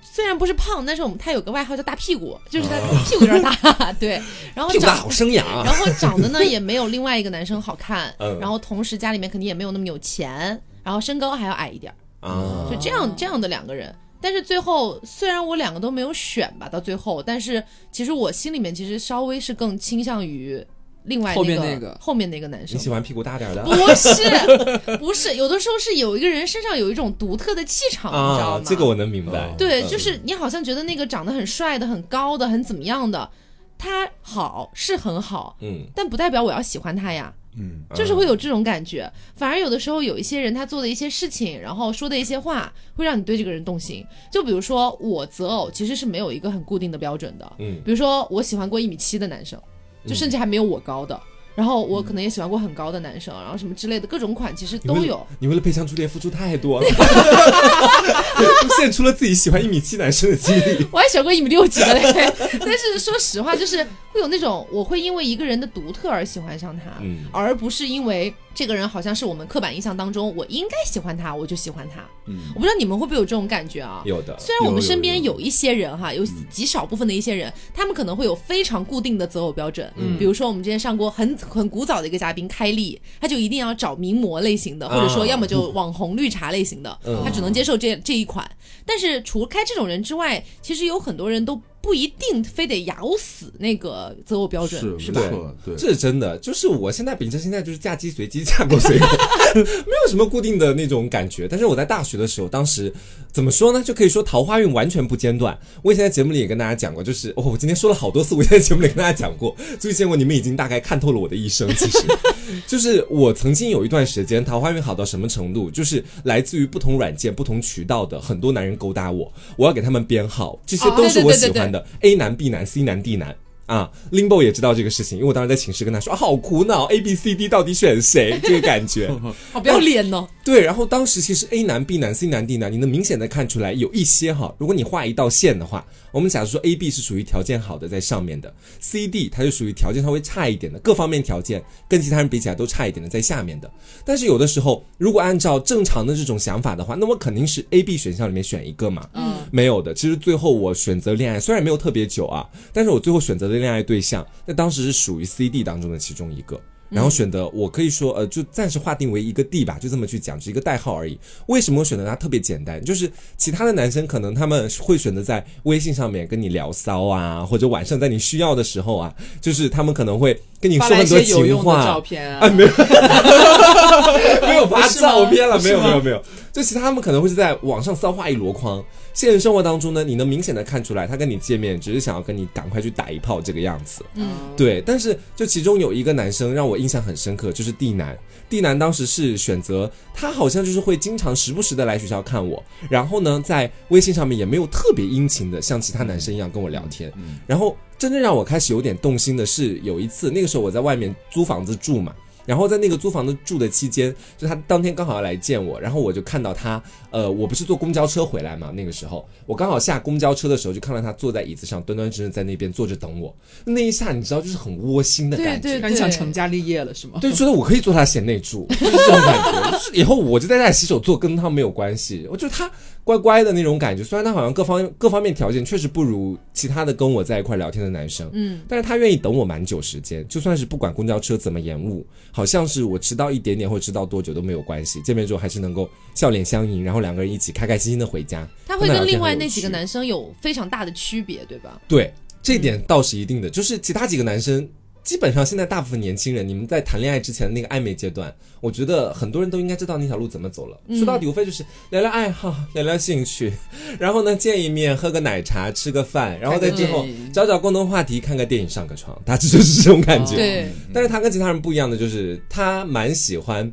[0.03, 4.21] 虽然不是胖，但是我们他有个外号叫大屁股，就是他屁股有点大， 对，
[4.55, 5.63] 然后长屁股大好生养啊！
[5.65, 13.95] 然后长得呢也没有另外一个男生好看， 嗯然后同时家里面肯定也没有那么有钱，然后身高还要矮一点儿，啊，就这样这样的两个人。
[14.19, 20.65] 但是最后虽然我两个都没有选吧，到最后，但是其实我心里面其实稍微是更倾向于
[21.07, 22.83] 另外后面那那个后面那个男生你。
[22.83, 28.61] 喜欢屁股大点儿的不是，不是，有的时候是有一个人身上有一种独特的气场，你知道吗？？
[28.61, 29.55] 啊这个我能明白。
[29.57, 33.31] 对，嗯就是你好像觉得那个长得很帅的、很高的、很怎么样的，
[33.79, 37.33] 他好是很好，嗯，但不代表我要喜欢他呀。
[37.59, 44.05] 嗯，就是会有这种感觉，反而有的时候有一些人他做的一些事情，然后说的一些话，会让你对这个人动心。
[44.31, 49.59] 就比如说我择偶其实是没有一个很固定的标准的，嗯比如说我喜欢过一米七的男生，
[50.07, 51.21] 就甚至还没有我高的，
[51.55, 55.27] 然后我可能也喜欢过很高的男生，然后什么之类的各种款其实都有。
[55.39, 56.87] 你为了配上朱丽叶付出太多了，
[58.79, 60.87] 献出了自己喜欢一米七男生的经历。
[60.93, 62.03] 我还喜欢过一米六几的嘞，
[62.61, 72.01] 但是说实话，就是会有那种我会因为一个人的独特而喜欢上他，嗯而不是因为这个人好像是我们刻板印象当中我应该喜欢他，我就喜欢他。
[72.29, 74.03] 嗯我不知道你们会不会有这种感觉啊？
[74.05, 79.93] 有的，虽然我们身边有有一些人哈，有极少部分的一些人，他们可能会有非常固定的择偶标准。
[79.97, 88.51] 嗯比如说我们之前上过很很古早的一个嘉宾开丽，他就一定要找名模类型的，或者说啊要么就网红绿茶类型的， 嗯他只能接受这这一款。
[88.87, 95.21] 但是除开这种人之外，其实有很多人都不一定非得咬死那个择偶标准，是是吧？
[95.65, 96.37] 对，这是真的。
[96.39, 99.07] 就是我现在秉承心态就是嫁鸡随鸡，嫁狗随狗，
[99.55, 101.47] 没有什么固定的那种感觉。
[101.49, 102.93] 但是我在大学的时候，当时
[103.31, 103.81] 怎么说呢？
[103.85, 105.57] 就可以说桃花运完全不间断。
[105.83, 111.69] 我以前在节目里也跟大家讲过，就是哦，我今天说了好多次，我以前在节目里跟大家讲过，所以见过你们已经大概看透了我的一生。
[111.77, 111.99] 其实，
[112.67, 123.35] 就是我曾经有一段时间桃花运好到什么程度，就是来自于不同软件、不同渠道的很多男人勾搭我，我要给他们编号，这些都是我喜欢的、A 男、B 男、C 男、D 男。
[123.67, 128.39] 啊，Limbo 也知道这个事情，因为我当时在寝室跟他说，啊、好苦恼，A B C D 到底选谁？
[128.41, 129.11] 这个感觉。
[129.51, 130.25] 好不要脸哦！
[130.45, 135.85] 对，然后当时其实 A 男、B 男、C 男、D 男，你能明显的看出来有一些哈，如果你画一道线的话，
[136.17, 138.51] 我们假如说 A、B 是属于条件好的在上面的
[138.81, 143.71] ，C、D 它就属于条件稍微差一点的，各方面条件跟其他人比起来都差一点的在下面的。
[144.03, 149.07] 但是有的时候，如果按照正常的这种想法的话，那我肯定是 A、B 选项里面选一个嘛。
[149.13, 156.59] 嗯，没有的，其实最后我选择恋爱，虽然没有特别久啊，但是我最后选择的恋爱对象，那当时是属于 C、D 当中的其中一个。
[156.89, 161.19] 然后选的，我可以说，呃，就暂时划定为一个 D 吧，就这么去讲，是一个代号而已。
[161.47, 162.83] 为什么我选择它特别简单？
[162.85, 172.69] 就是其他的男生可能他们会选择在微信上面跟你聊骚啊，或者晚上在你需要的时候啊，就是他们可能会跟你说很多情些有用的照话，片啊，啊，没有，
[174.47, 176.23] 没有发照片了，没有没有没有，
[176.53, 184.05] 就其他他们可能会是在网上骚话一箩筐，现实生活当中呢，你能明显的看出来，他跟你见面只是想要跟你赶快去打一炮这个样子。
[184.15, 188.17] 嗯，对，但是就其中有一个男生让我印象很深刻，就是地男。
[188.49, 197.13] 地男当时是选择他，好像就是会经常时不时的来学校看我，然后呢，在微信上面也没有特别殷勤的像其他男生一样跟我聊天。
[197.47, 202.15] 然后真正让我开始有点动心的是，有一次那个时候我在外面租房子住嘛。
[202.47, 213.35] 然后在那个租房子住的期间，就他当天刚好要来见我，然后我就看到他，呃，我不是坐公交车回来嘛，那个时候我刚好下公交车的时候，就看到他坐在椅子上，端端正正在那边坐着等我。
[213.65, 217.19] 那一下你知道，就是很窝心的感觉，对对对你想成家立业了是吗？
[217.21, 219.71] 对，觉得我可以做他贤内助，就是这种感觉。
[219.73, 222.27] 就是以后我就在家里洗手做，跟他没有关系。
[222.31, 222.71] 我觉得他
[223.07, 238.45] 乖乖的那种感觉，虽然他好像各方各方面条件确实不如其他的跟我在一块聊天的男生，嗯，但是他愿意等我蛮久时间，就算是不管公交车怎么延误，好像是我迟到一点点或迟到多久都没有关系，见面之后还是能够笑脸相迎，然后两个人一起开开心心的回家。
[238.67, 241.81] 他会跟另外那几个男生有非常大的区别，对吧？
[241.87, 243.49] 对，这点倒是一定的。
[243.49, 244.69] 就是其他几个男生，
[245.07, 250.77] 基本上现在大部分年轻人，你们在谈恋爱之前的那个暧昧阶段，我觉得很多人都应该知道那条路怎么走了。
[250.89, 253.53] 说到底，无非就是聊聊爱好，聊聊兴趣，
[254.01, 260.35] 然后呢见一面，喝个奶茶，吃个饭，然后在之后找找共同话题，看个电影，上个床，大致就是这种感觉。
[260.35, 263.73] 对，但是他跟其他人不一样的，就是他蛮喜欢。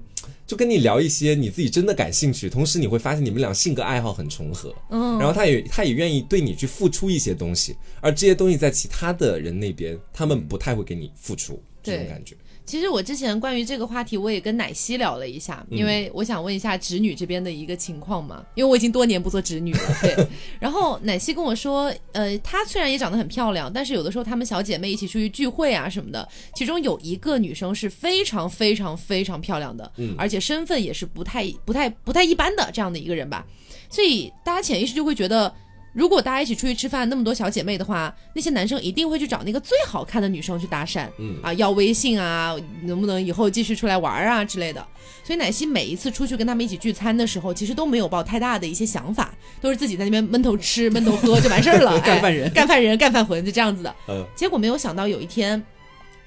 [0.53, 12.35] 就跟你聊一些你自己真的感兴趣，同时你会发现你们俩性格爱好很重合，嗯，然后他也他也愿意对你去付出一些东西，而这些东西在其他的人那边，他们不太会给你付出这种感觉。
[12.65, 20.27] 其实我之前关于这个话题，我也跟奶昔聊了一下，因为我想问一下侄女这边的一个情况嘛，因为我已经多年不做侄女了，对。
[20.59, 33.45] 然后奶昔跟我说，呃，她虽然也长得很漂亮，但是有的时候她们小姐妹一起出去聚会啊什么的，其中有一个女生是非常非常非常漂亮的，嗯而且身份也是不太不太不太一般的这样的一个人吧，
[33.89, 35.53] 所以大家潜意识就会觉得。
[35.93, 44.85] 如果大家一起出去吃饭，那么多小姐妹的话，那些男生一定会去找那个最好看的女生去搭讪，嗯啊，要微信啊，能不能以后继续出来玩啊之类的。
[45.23, 53.95] 所以奶昔每一次出去跟他们一起聚餐的时候，其实都没有抱太大的一些想法，都是自己在那边闷头吃、闷头喝就完事儿了， 干饭人哎干饭人、干饭魂就这样子的。
[54.09, 55.63] 嗯结果没有想到有一天，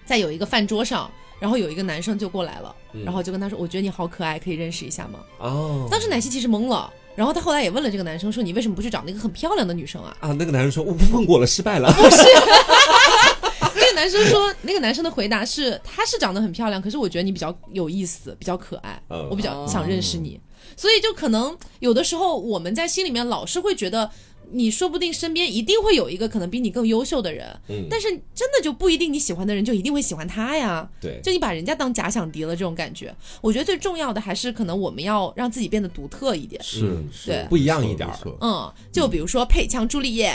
[0.04, 12.16] 在有一个饭桌上，然后有一个男生就过来了，嗯然后就跟他说：“我觉得你好可爱，可以认识一下吗？”哦，当时奶昔其实懵了，然后他后来也问了这个男生说：“你为什么不去找那个很漂亮的女生啊啊，那个男生说我问过了，失败了。？”不是
[13.74, 20.38] 那个男生说，那个男生的回答是：“她是长得很漂亮，可是我觉得你比较有意思，比较可爱，嗯我比较想认识你。”
[20.76, 24.10] 所以就可能有的时候我们在心里面老是会觉得。
[24.52, 30.88] 你说不定身边一定会有一个可能比你更优秀的人，嗯但是真的就不一定你喜欢的人就一定会喜欢他呀。
[31.00, 36.62] 对，就你把人家当假想敌了这种感觉，我觉得最重要的还是可能我们要让自己变得独特一点。
[36.62, 40.32] 是嗯是对不一样一点儿嗯，就比如说配枪朱丽叶，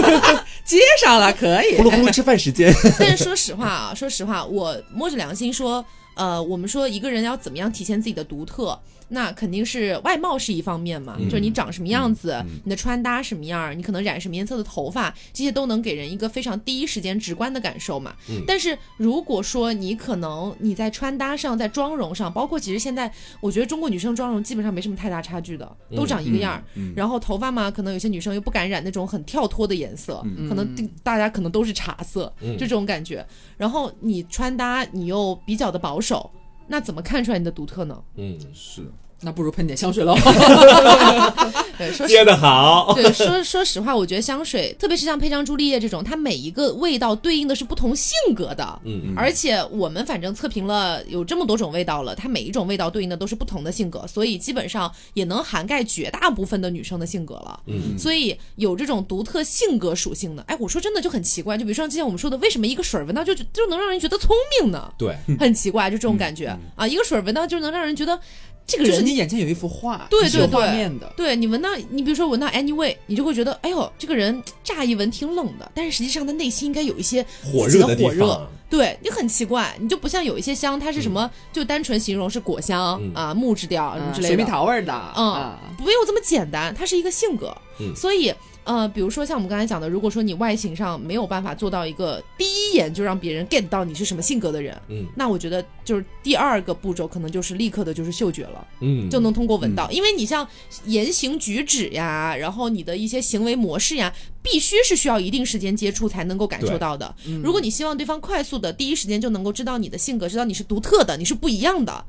[0.64, 1.84] 接上了，可以呼。
[1.84, 2.72] 噜呼噜吃饭时间。
[2.98, 18.14] 但是说实话啊，说实话，我摸着良心说，呃，我们说一个人要怎么样体现自己的独特，那肯定是外貌是一方面嘛，就是你长什么样子，你的穿搭什么样，你可能染什么颜色的头发，这些都能给人一个非常第一时间直观的感受嘛。
[18.46, 26.64] 但是如果说你可能你在穿搭上，在妆容上，包括其实现在我觉得中国女生妆容基本上没什么太大差距的，都长一个样儿。
[26.96, 33.24] 然后头发嘛，可能有些女生又不敢染那种很跳脱的颜色，可能大家可能都是茶色，就这种感觉。
[33.56, 36.30] 然后你穿搭你又比较的保守，
[36.66, 38.02] 那怎么看出来你的独特呢？
[38.16, 38.82] 嗯，是
[39.24, 40.14] 那不如喷点香水喽。
[41.76, 42.92] 对，说接的好。
[42.94, 48.80] 对，说说实话，我觉得香水，特别是像配香朱丽叶这种，它每一个味道对应的是不同性格的。
[48.84, 57.60] 嗯而且我们反正测评了有这么多种味道了，它每一种味道对应的都是不同的性格，所以基本上也能涵盖绝大部分的女生的性格了。
[57.66, 64.92] 嗯，所以有这种独特性格属性的，哎，我说真的就很奇怪，就比如说之前我们说的，为什么一个水儿闻到就就能让人觉得聪明呢？
[64.96, 68.18] 对，很奇怪，就这种感觉、啊，一个水儿闻到就能让人觉得
[68.66, 70.46] 这个人就是你眼前有一幅画，是有对对。
[70.46, 71.12] 对画面的。
[71.16, 78.48] 对你闻到，你比如说闻到 anyway，你就会觉得，哎呦，这个人乍一闻挺冷的，但是实际上他内心应该有一些火热的火热。
[78.70, 83.12] 对你很奇怪，你就不像有一些香，它是什么，就单纯形容是果香、嗯。
[83.14, 87.54] 啊、木质调什么之类的，蜜桃味儿的，嗯啊，没有这么简单，它是一个性格。
[87.78, 87.94] 嗯。
[87.94, 88.32] 所以
[88.64, 98.66] 呃，比如说像我们刚才讲的，如果说你外形上没有办法做到一个第一眼就让别人 get 到你是什么性格的人，嗯那我觉得就是第二个步骤可能就是立刻的就是嗅觉了。
[98.80, 100.46] 嗯，就能通过闻到，因为你像
[100.86, 107.14] 言行举止呀，然后你的一些行为模式呀，必须是需要一定时间接触才能够感受到的。
[107.42, 112.04] 如果你希望对方快速的第一时间就能够知道你的性格，知道你是独特的，你是不一样的。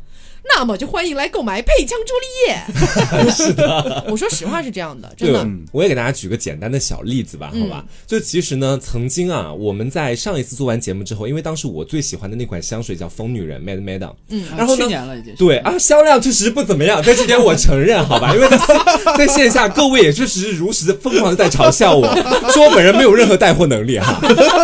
[0.47, 3.31] 那么就欢迎来购买配枪朱丽叶。
[3.33, 7.83] 是的，我说实话是这样的，真对的。，我也给大家举个简单的小例子吧，好吧？
[8.05, 15.33] 就其实呢，曾经啊，我们在上一次做完节目之后，因为当时我最喜欢的那款香水叫疯女人 Mad Madam，嗯啊然后呢去年了已经。
[15.35, 18.31] 对啊，销量确实不怎么样，在这点我承认，好吧？
[18.35, 22.05] 因为在 在线下各位也确实是如实的疯狂的在嘲笑我，
[22.53, 24.19] 说我本人没有任何带货能力哈。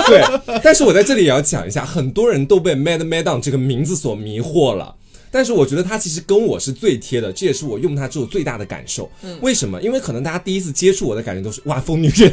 [0.06, 0.24] 对，
[0.64, 4.96] 但是我在这里也要讲一下，很多人都被 Mad Madam 这个名字所迷惑了。
[5.32, 9.10] 但是我觉得它其实跟我是最贴的，这也是我用它之后最大的感受。
[9.42, 9.82] 为什么？
[9.82, 12.32] 因为可能大家第一次接触我的感觉都是哇，疯女人，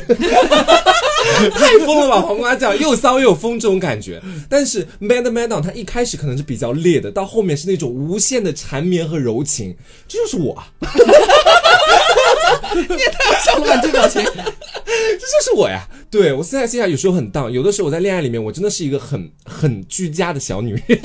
[1.55, 4.21] 太疯了吧，黄瓜酱又骚又有风这种感觉。
[4.49, 9.77] 但是 Mad Madam 它一开始可能是比较烈的，到后面是那种无限的缠绵和柔情，
[10.09, 10.67] 这就是我啊，
[13.45, 14.23] 笑了吧，这表情。
[14.25, 15.87] 这就是我呀。
[16.11, 20.99] 对我现在现在有时候很荡，有的时候我在恋爱里面，我真的是一个很很居家的小女人。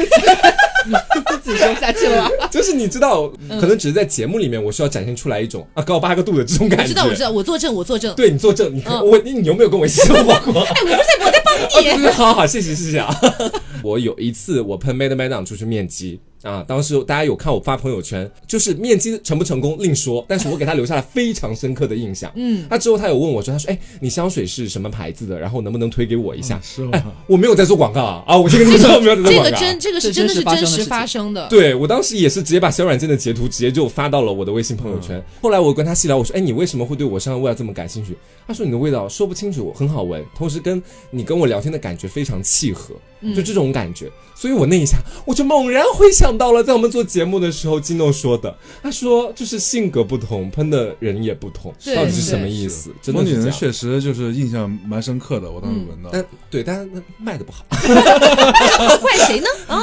[1.43, 2.47] 自己说不下去了吧？
[2.51, 3.27] 就是你知道，
[3.59, 6.83] 可能只是在节目里面，我需要展现出来一种啊高八个度的这种感觉。
[6.83, 8.13] 我知道，我知道，我作证，我作证。
[8.15, 10.61] 对你作证，你我你你有没有跟我一起生活过？
[10.63, 12.03] 哎，我不是我在帮哦， 对你。
[12.03, 13.15] 对，好好，谢谢谢谢啊！
[13.83, 22.31] 我有一次我喷 Mad Madam 出去面基啊，当时大家有看我发朋友圈，就是面基成不成功另说，但是我给他留下了非常深刻的印象。
[22.35, 25.39] 嗯，他之后他有问我说，他说，哎，你香水是什么牌子的？
[25.39, 26.59] 然后能不能推给我一下？
[26.61, 29.49] 是吗哎，我没有在做广告啊，啊，我先跟你们说，没有在做广告啊。
[29.49, 31.47] 这个真，这个是真的是真实发生的事情发生的。
[31.47, 35.23] 对我当时也是直接把小软件的截图直接就发到了我的微信朋友圈。
[35.41, 42.93] 后来我跟他细聊，我说：“哎，你为什么会对我身上味道这么感兴趣？”他说：“你的味道说不清楚，很好闻，同时跟你跟我聊天的感觉非常契合，
[43.35, 52.93] 就这种感觉。”所以我那一下我就猛然回想想到了，在我们做节目的时候，金诺说的，他说就是性格不同，喷的人也不同，到底是什么意思？
[53.01, 53.59] 真的风景人是这样。
[53.59, 56.09] 确实就是印象蛮深刻的，我当时闻到。
[56.13, 59.47] 但对，但是那卖的不好，怪谁呢？
[59.67, 59.75] 哦，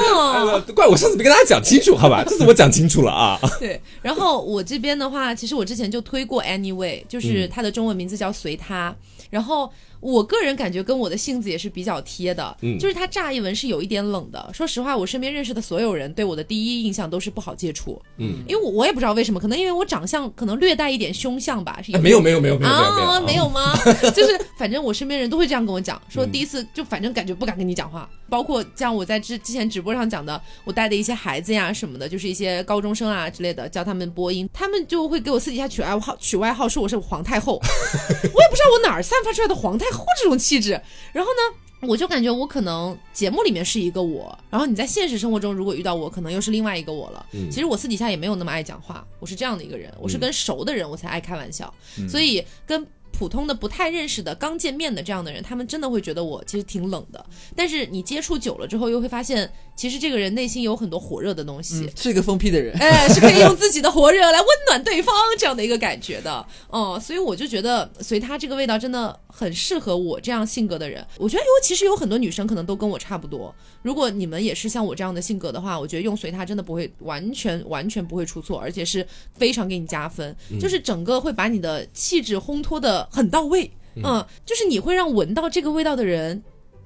[0.66, 2.24] 呃怪我上次没跟大家讲清楚，好吧？
[2.26, 3.38] 这次我讲清楚了啊。
[3.60, 3.78] 对。
[4.00, 8.96] 然后我这边的话，其实我之前就推过 Anyway，就是它的中文名字叫随他。
[9.28, 12.78] 然后我个人感觉跟我的性子也是比较贴的，嗯。
[12.78, 14.50] 就是他乍一闻是有一点冷的。
[14.52, 23.74] 说实话，我身边认识的所有人对我的第一印象都是不好接触，嗯，因为我我也不知道为什么，可能因为我长相可能略带一点凶相吧，是哎没有没有没有没有没有啊，没没有吗？
[24.14, 26.30] 就是反正我身边人都会这样跟我讲，说嗯。
[26.32, 40.80] 第一次就反正感觉不敢跟你讲话，包括像我在之之前直播上讲的，我带的一些孩子呀什么的，就是一些高中生啊之类的，教他们播音，他们就会给我私底下取外号，取外号说我是皇太后， 我也不知道我哪儿散发出来的皇太后这种气质，
[41.12, 41.56] 然后呢。
[41.88, 47.24] 我就感觉我可能节目里面是一个我，然后你在现实生活中如果遇到我，可能又是另外一个我了。
[47.32, 51.72] 嗯其实我私底下也没有那么爱讲话，我是这样的一个人，我是跟熟的人我才爱开玩笑，
[52.06, 52.86] 所以跟
[53.20, 57.22] 普通的不太认识的刚见面的这样的人，他们真的会觉得我其实挺冷的。
[57.54, 61.80] 但是你接触久了之后，又会发现其实这个人内心有很多火热的东西。
[61.80, 62.74] 嗯，是一个疯批的人。
[62.78, 71.06] 哎， 是可以用自己的火热来温暖对方这样的一个感觉的，哦、 所以我就觉得随他这个味道真的很适合我这样性格的人。
[71.18, 86.42] 我觉得有其实有很多女生可能都跟我差不多，如果你们也是像我这样的性格的话，我觉得用随他真的不会完全完全不会出错，而且是非常给你加分，就是整个会把你的气质烘托的很到位，嗯，就是你会让闻到这个味道的人。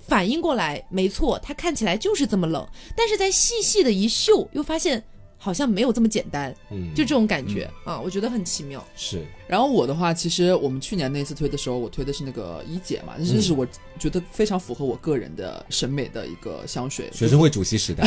[0.07, 2.63] 反应过来，没错，它看起来就是这么冷，
[2.95, 5.03] 但是在细细的一嗅，又发现
[5.39, 8.87] 好像没有这么简单，嗯，就这种感觉、啊，我觉得很奇妙。
[8.95, 9.25] 是。
[9.49, 13.67] 然后我的话，其实我们去年那次推的时候，我推的是那个一姐嘛，这是我
[13.99, 17.09] 觉得非常符合我个人的审美的一个香水。
[17.11, 18.07] 学生会主席时代，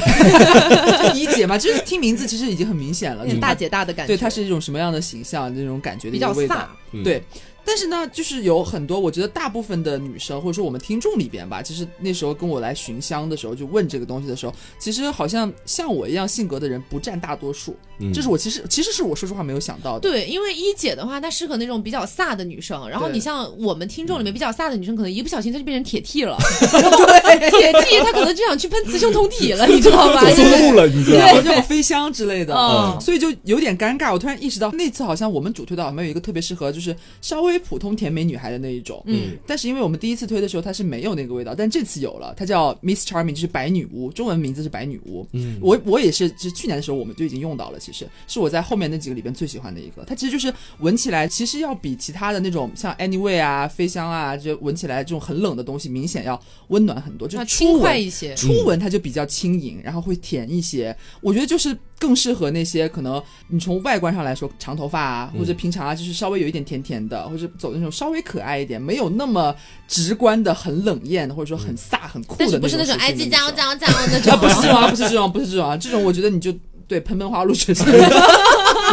[1.01, 6.55] 就一姐嘛，就是听名字其实已经很明显了，就是大姐大的感觉，对，它是一种什么样的形象，那种感觉的比较一个味道。
[6.57, 6.67] 飒。
[6.91, 7.03] 嗯。
[7.03, 7.23] 对，
[7.67, 17.75] 但是呢，就是有很多，我觉得大部分的女生或者说我们听众里边吧，其实那时候跟我来寻香的时候，就问这个东西的时候，其实好像像我一样性格的人不占大多数。
[17.99, 20.07] 嗯这是我其实其实是我说实话没有想到的。
[20.07, 30.21] 对，因为一姐的话，她适合那种比较飒的女生，然后你像我们听众里面比较飒的女生，可能一不小心她就变成铁 T 了， 对，铁 T 她可能就想去喷雌雄同体了， 你知道吧？
[30.23, 31.41] 走就是错路了，你知道然后吗？
[31.43, 34.13] 这种飞香之类的，嗯所以就有点尴尬。
[34.13, 39.01] 我突然意识到，那次好像我们主推的好像有一个特别适合，就是稍微普通甜美女孩的那一种。
[39.05, 45.27] 嗯，但是因为我们第一次推的时候，它是没有那个味道，但这次有了，它叫 Miss Charming，就是白女巫，中文名字是白女巫。
[45.33, 50.03] 嗯我我也是，就是去年的时候我们就已经用到了，其实是我在后面那几个里边最喜欢的一个。
[50.05, 58.35] 它其实就是闻起来，其实要比其他的那种像 Anyway 啊、飞香啊，就闻起来这种很冷的东西，明显要温暖很多，就是初要轻快闻一些。
[58.35, 60.95] 初闻它就比较轻盈，然后会甜一些。
[61.21, 69.55] 我觉得就是更适合那些可能你从外观上来说，长头发啊，或者平常啊，就是稍微有一点甜甜的，或者走那种稍微可爱一点，没有那么
[69.87, 76.53] 直观的很冷艳，或者说很飒很酷的但是不是那那种哎叽属性的女生喳喳喳那种，啊，不是这种 啊，不是这种，不是这种啊，这种我觉得你就
[76.87, 77.75] 对喷喷花露水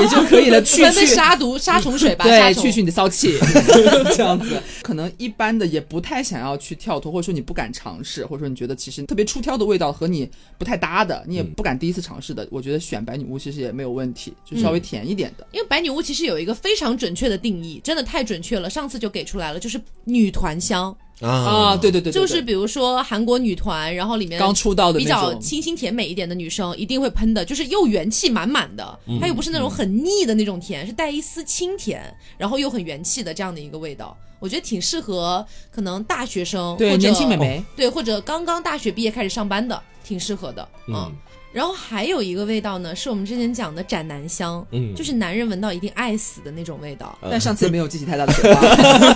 [0.01, 1.07] 也就可以了，去去。
[1.07, 3.39] 杀毒 杀虫水吧，对，去去你的骚气，
[4.17, 10.29] 这样子，可能一般的也不太想要去跳脱，或者说你不敢尝试，或者说你觉得其实特别出挑的味道和你
[10.59, 15.47] 不太搭的，你也不敢第一次尝试的，我觉得选白女巫其实也没有问题，就稍微甜一点的。
[15.53, 29.18] 因为白女巫其实有一个非常准确的定义，真的太准确了，上次就给出来了，就是女团香，啊，对对对对，就是比如说韩国女团，然后里面刚出道的比，较清新甜美一点的女生一定会喷的，就是又元气满满的，嗯。
[29.20, 32.03] 它又不是那种很腻的那种甜，是带一丝清甜，
[32.37, 40.94] 然后又很元气的这样的一个味道，我觉得挺适合可能大学生或者对年轻美眉，对，或者刚刚大学毕业开始上班的，挺适合的，嗯。
[40.96, 41.12] 嗯
[41.55, 48.67] 然后还有一个味道呢，是我们之前讲的斩男香，嗯就是男人闻到一定爱死的那种味道，但上次也没有激起太大的 火花，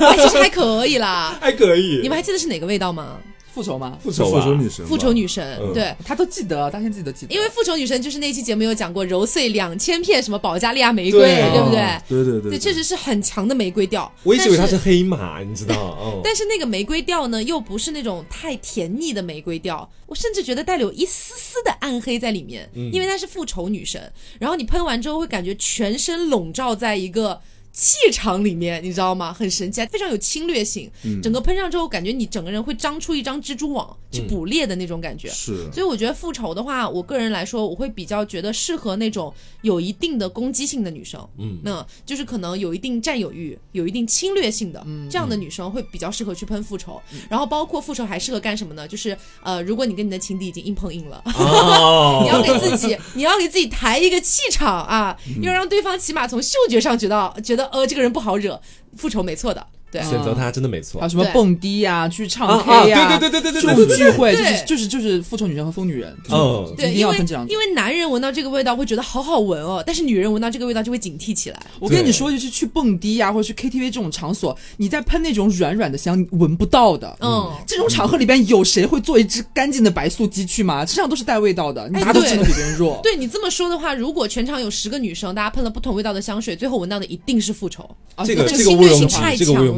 [0.06, 1.36] 哎，其实还可以啦。
[1.40, 1.98] 还可以。
[2.00, 3.18] 你们还记得是哪个味道吗？
[3.58, 3.98] 复仇吗？
[4.00, 5.92] 复仇复仇女神，复仇女神，嗯对。
[6.04, 11.80] 他都记得，大家自己都记得，因为复仇女神就是那期节目有讲过揉碎两千片什么保加利亚玫瑰，对不对？
[11.80, 14.10] 哦对对对对，确实是很强的玫瑰调。
[14.22, 15.98] 我一直以为它是黑马，你知道？
[16.00, 24.00] 嗯，但是那个玫瑰调呢，又不是那种太甜腻的玫瑰调，我甚至觉得带了有一丝丝的暗黑在里面，因为它是复仇女神。
[24.38, 27.40] 然后你喷完之后，会感觉全身笼罩在一个
[27.72, 29.32] 气场里面，你知道吗？
[29.32, 30.90] 很神奇，非常有侵略性。
[31.04, 35.28] 嗯整个喷上之后，感觉你整个人会张出一张蜘蛛网去捕猎的那种感觉。
[35.28, 47.00] 是所以我觉得复仇的话，我个人来说，我会比较觉得适合那种有一定的攻击性的女生，嗯那就是可能有一定占有欲、有一定侵略性的、嗯这样的女生会比较适合去喷复仇。
[47.28, 48.86] 然后包括复仇还适合干什么呢？
[48.88, 58.60] 就是呃，如果你跟你的情敌已经硬碰硬了，哦 你要给自己，你要给自己抬一个气场啊，嗯要让对方起码从嗅觉上觉得觉得呃这个人不好惹，
[58.96, 60.02] 复仇没错的，对。
[60.02, 61.08] 选择他真的没错还有。
[61.08, 67.52] 什么蹦迪呀、去唱啊 K 呀、啊对对对对对这对聚会，就是就是就是复仇女神和疯女人，嗯对，一定因为要分这两种。
[67.52, 71.60] 因为男人闻到这个味道会觉得好好闻哦，但是女人闻到这个味道就会警惕起来。
[71.78, 77.16] 我跟你说，就是去蹦迪呀、或者去 KTV 这种场所，你在喷那种软软的香，你闻不到的。
[77.20, 80.84] 嗯，这种场合里边有谁会做一只干净的白素鸡去吗？
[80.86, 83.00] 身上都是带味道的，你哎对哪都只能比别人弱。
[83.02, 87.88] 对你这么说的话，如果全场有十个女生，大家喷了不同味道的香水，最后闻到的一定是复仇。
[88.14, 89.77] 啊这个这这个毋庸侵略性太置疑，这个毋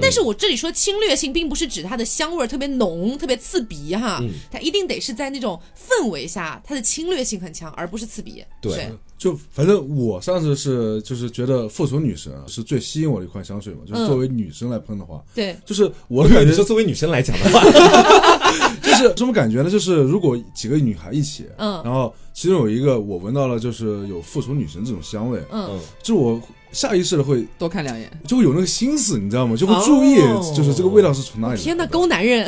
[0.00, 4.30] 但是我这里说侵略性，并不是指它的香味儿特别浓、特别刺鼻哈，嗯。
[4.50, 8.44] 它一定得是在那种氛围下，它的侵略性很强，而不是刺鼻。
[8.60, 8.88] 对。
[9.16, 14.06] 就反正我上次是就是觉得复仇女神啊是最吸引我的一款香水嘛，就是嗯。
[14.06, 17.60] 作为女生来喷的话，对，就是我我感觉就作为女生来讲的话，
[18.80, 19.68] 就是什么感觉呢？
[19.68, 21.82] 就是如果几个女孩一起，嗯。
[21.84, 26.40] 然后其中有一个我闻到了就是有复仇女神这种香味，嗯，嗯，就我
[26.72, 28.10] 下意识的会多看两眼。
[28.26, 29.56] 就会有那个心思，你知道吗？
[29.56, 31.62] 就会注意哦，就是这个味道是从哪里来的。
[31.62, 32.46] 天哪，勾男人。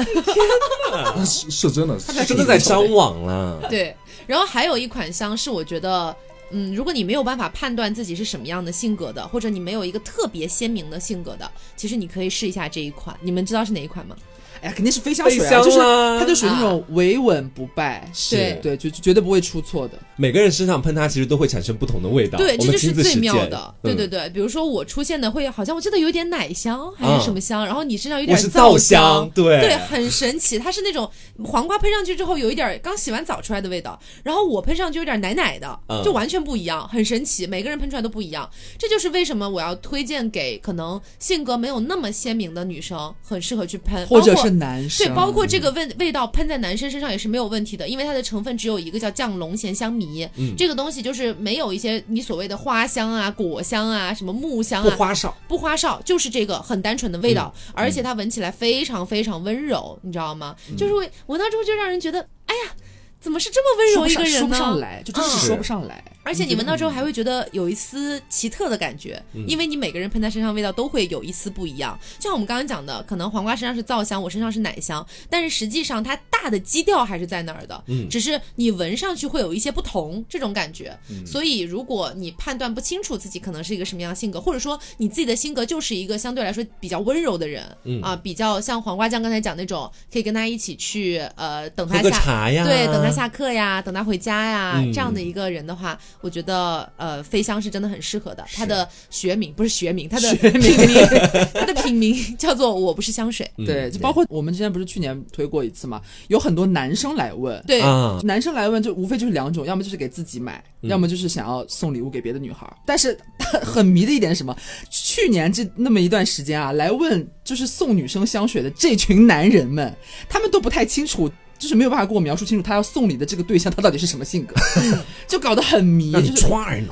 [0.93, 3.61] 啊 是是真的，是他真的在张网了。
[3.69, 3.95] 对，
[4.27, 6.15] 然后还有一款香是我觉得。
[6.53, 13.17] 嗯，如果你没有办法判断自己是什么样的性格的，或者你没有一个特别鲜明的性格的，其实你可以试一下这一款。
[13.21, 14.17] 你们知道是哪一款吗？
[14.63, 19.95] 哎呀，肯定是飞香水啊，香就是它就属于那种维稳不败，对对，就就绝对不会出错的。
[20.17, 22.39] 每个人身上喷它，其实都会产生不同的味道。
[22.39, 23.75] 对，这就是最妙的。
[23.83, 30.59] 对对嗯对，比如说我出现的会好像我记得有点奶香还是什么香，然后你身上有点皂香香，，对对，很神奇。
[30.59, 31.11] 它是那种
[31.45, 37.47] 黄瓜喷上去之后有一点刚洗完澡出来的味道，然后我喷上去有点奶奶的，嗯就完全不一样，很神奇。
[37.47, 38.49] 每个人喷出来都不一样，
[38.79, 50.55] 这就是为什么我要推荐给可能性格没有那么鲜明的女生，很适合去喷，包括或者是男生，对，包括这个味味道喷在男生身上也是没有问题的，因为它的成分只有一个叫降龙涎香醚，嗯。
[50.57, 55.37] 这个东西就是没有一些你所谓的花香啊、果香啊、什么木香啊，不花哨。
[55.49, 57.73] 不花哨，就是这个很单纯的味道，嗯。
[57.75, 60.55] 而且它闻起来非常非常温柔，你知道吗？
[60.77, 62.73] 就是会闻到之后就让人觉得，哎呀，
[63.21, 64.39] 怎么是这么温柔一个人呢？
[64.39, 66.03] 说不上来，就真是说不上来。
[66.23, 71.99] 而且你闻到之后还会觉得有一丝奇特的感觉，嗯因为你每个人喷在身上味道都会有一丝不一样。
[72.19, 80.97] 就像我们刚刚讲的，可能黄瓜身上是皂香，我身上是奶香，但是实际上它大的基调还是在那儿的，嗯只是你闻上去会有一些不同这种感觉。
[81.09, 98.45] 嗯所以如果你判断不清楚自己可能是一个什么样的性格，或者说你自己的性格就是一个相对来说比较温柔的人，嗯啊，比较像黄瓜酱刚才讲那种，可以跟他一起去呃等他下茶呀，对，等他下课呀，等他回家呀，嗯这样的一个人的话，我觉得呃，飞香是真的很适合的。
[98.53, 101.07] 他的学名不是学名，他的学 品名，
[101.55, 103.51] 他的品名叫做我不是香水。
[103.57, 112.67] 嗯对，就包括我们之前不是去年推过一次嘛，有很多男生来问，对，啊，男生来问就无非就是两种，要么就是给自己买，嗯要么就是想要送礼物给别的女孩。
[112.87, 113.17] 但是
[113.63, 114.57] 很迷的一点是什么？
[114.91, 119.95] 去年这那么一段时间啊，来问就是送女生香水的这群男人们，
[120.29, 121.31] 他们都不太清楚。
[121.61, 124.55] 就是没有办法给我描述清楚他要送礼的这个对象他到底是什么性格，
[125.29, 126.11] 就搞得很迷。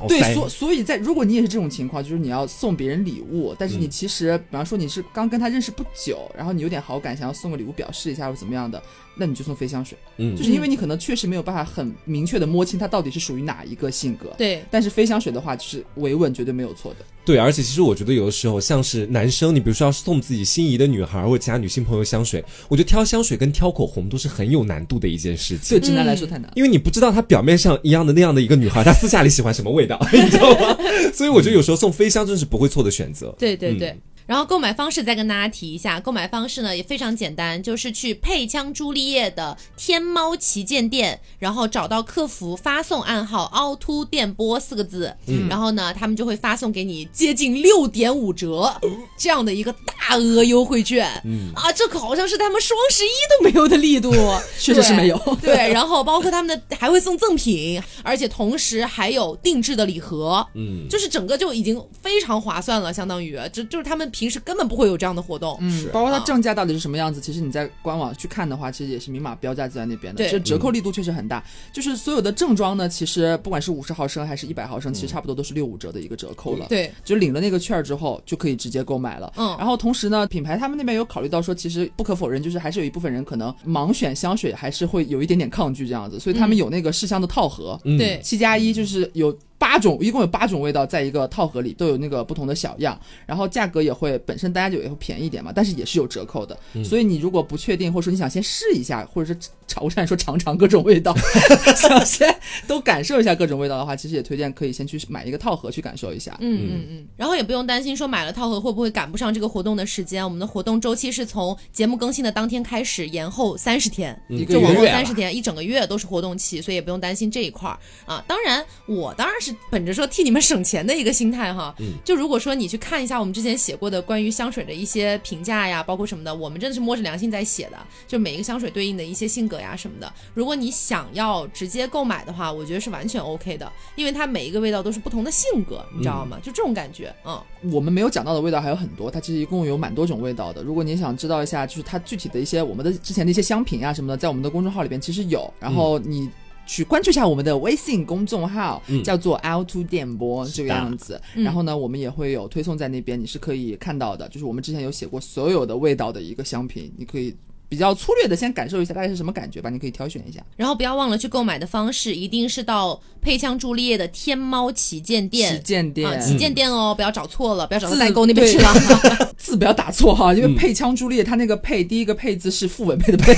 [0.07, 8.81] 对，所所以在如果你也是这种情况，就是你要送别人礼物，但是你嗯其实，比方说你是刚跟他认识不久，然后你有点好感，想要送个礼物表示一下或怎么样的，
[9.15, 14.33] 那你就送飞香水，嗯就是因为你可能确实没有办法很明确的摸清他到底是属于哪一个性格。
[14.37, 17.05] 对，但是飞香水的话，就是维稳绝对没有错的。
[17.29, 25.79] 对，而且其实我觉得有的时候，像是男生，你比如说要送自己心仪的女孩或者其他女性朋友香水，我觉得挑香水跟挑口红都是很有难度的一件事情对。
[25.79, 26.51] 直男来说太难。
[26.55, 30.75] 因为你不知道她表面上一样的那样的一个女孩，她私下里喜欢什么味道， 你知道吗？
[31.13, 33.35] 所以我觉得有时候送飞香真是不会错的选择。
[33.37, 33.89] 对对对。
[33.89, 45.47] 嗯然后购买方式再跟大家提一下，购买方式呢也非常简单，就是去配枪朱丽叶的天猫旗舰店，然后找到客服发送暗号“凹凸电波”四个字，嗯。
[45.49, 48.71] 然后呢他们就会发送给你接近六点五折
[49.17, 51.09] 这样的一个大额优惠券。
[51.25, 51.51] 嗯。
[51.55, 54.13] 啊，这可好像是他们双十一都没有的力度，
[54.61, 55.17] 确实是没有。
[55.41, 55.55] 对。
[55.55, 65.57] 对，然后包括他们的还会送赠品，而且同时还有定制的礼盒，嗯，就是整个就已经非常划算了，相当于这就是他们平时根本不会有这样的活动。
[65.61, 71.41] 嗯，包括它啊正价到底是什么样子，其实你在官网去看的话，其实也是明码标价在那边的，对这折扣力度确实很大。
[71.71, 76.65] 就是所有的正装呢，其实不管是五十毫升还是一百毫升，其实差不多都是六五折的一个折扣了。
[76.67, 79.31] 对，就领了那个券儿之后，就可以直接购买了。
[79.37, 96.57] 嗯然后同时呢，品牌他们那边有考虑到说，其实不可否认，就是还是有一部分人可能盲选香水，还是会有一点点抗拒这样子，所以他们有那个试香的套盒，嗯对七加一就是有八种，一共有八种味道，在一个套盒里都有那个不同的小样，然后价格也会本身大家就也会便宜一点嘛，但是也是有折扣的。
[96.83, 101.13] 所以你如果不确定，或者说你想先试一下，或者是尝，我想说尝尝各种味道，
[101.75, 102.33] 想先
[102.67, 106.37] 都感受一下各种味道的话，其实也推荐可以先去买一个套盒去感受一下。
[106.39, 110.23] 嗯嗯嗯，然后也不用担心说买了套盒会不会赶不上这个活动的时间。
[110.23, 118.23] 我们的活动周期是从节目更新的当天开始，延后三十天，就往后月三十天，一整个月都是活动期，所以也不用担心这一块儿啊。
[118.27, 121.73] 当然，我当然是本着说替你们省钱的一个心态哈。
[122.03, 127.77] 就如果说你去看一下我们之前写过的关于香水的一些评价呀，包括什么的，我们真的是摸着良心在写的，
[128.07, 130.11] 就每一个香水对应的一些性格呀什么的。
[130.33, 136.37] 如果你想要直接购买的话，我觉得是完全 OK 的，因为它每一个味道都是不同的性格，你知道吗？
[136.41, 137.39] 就这种感觉，嗯。
[137.71, 140.63] 我们没有讲到的味道还有很多，它其实一共有蛮多种味道的。
[140.63, 146.29] 如果你想知道一下，就是它具体的一些我们的之前的一些香品啊什么的，在我们的公众号里边其实有，然后你。
[146.69, 151.19] 去关注一下我们的微信公众号，嗯叫做 L Two 电波这个样子。
[151.33, 154.29] 嗯然后呢，我们也会有推送在那边，你是可以看到的。
[154.29, 157.35] 就是我们之前有写过所有的味道的一个香品，你可以
[157.67, 160.45] 比较粗略的先感受一下大概是什么感觉吧，你可以挑选一下。
[160.55, 165.63] 然后不要忘了去购买的方式，一定是到配枪朱丽叶的天猫旗舰店旗。
[165.63, 168.71] 舰店，啊，旗舰店哦，不要找错了，不要找到字代购那边去了。
[169.39, 173.33] 字不要打错哈，因为配枪朱丽叶，它那个配第一个配字是傅文 佩的佩，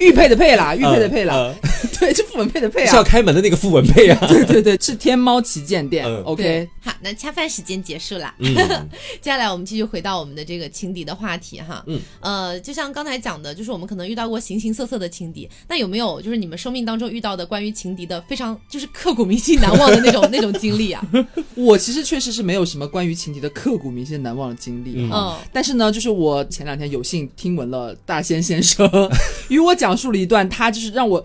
[0.00, 1.54] 玉佩的佩啦，玉佩的佩啦，呃
[1.98, 3.04] 对，是傅文佩的佩是要啊。
[3.04, 4.26] 开门的那个傅文佩啊。
[4.28, 8.34] 对对对，是天猫旗舰店嗯，OK。，好，那恰饭时间结束啦。
[8.38, 8.54] 嗯
[9.20, 11.82] 接下来我们继续回到我们的这个情敌的话题哈。
[11.86, 21.02] 嗯，呃，就像刚才讲的，就是我们可能遇到过形形色色的情敌，那有没有就是你们生命当中遇到的关于情敌的非常就是刻骨铭心、难忘的那种那种经历啊？
[21.54, 25.38] 我其实确实是没有什么关于情敌的刻骨铭心、难忘的经历哈。
[25.38, 28.88] 嗯，但是呢，就是我前两天有幸听闻了大仙先生
[29.48, 31.24] 与我讲述了一段，他就是让我。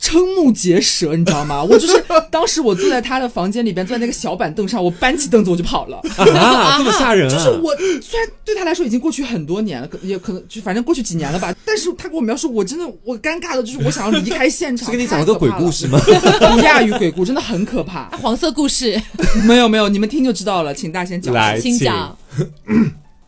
[0.00, 1.62] 瞠目结舌，你知道吗？
[1.62, 5.96] 我就是 当时我坐在他的房间里边，坐在那个小板凳上，我搬起凳子我就跑了。
[6.16, 7.34] 啊，这么吓人啊！
[7.34, 14.86] 就是我虽然对他来说已经过去很多年了，可也可能就反正过去几年了吧，但是他跟我描述，我真的我尴尬的就是我想要离开现场。
[14.90, 15.98] 是给你讲了个鬼故事吗？
[15.98, 18.08] 不亚于鬼故，真的很可怕。
[18.18, 19.00] 黄色故事，
[19.44, 21.32] 没有没有，你们听就知道了，请大仙讲。
[21.34, 22.16] 来请讲。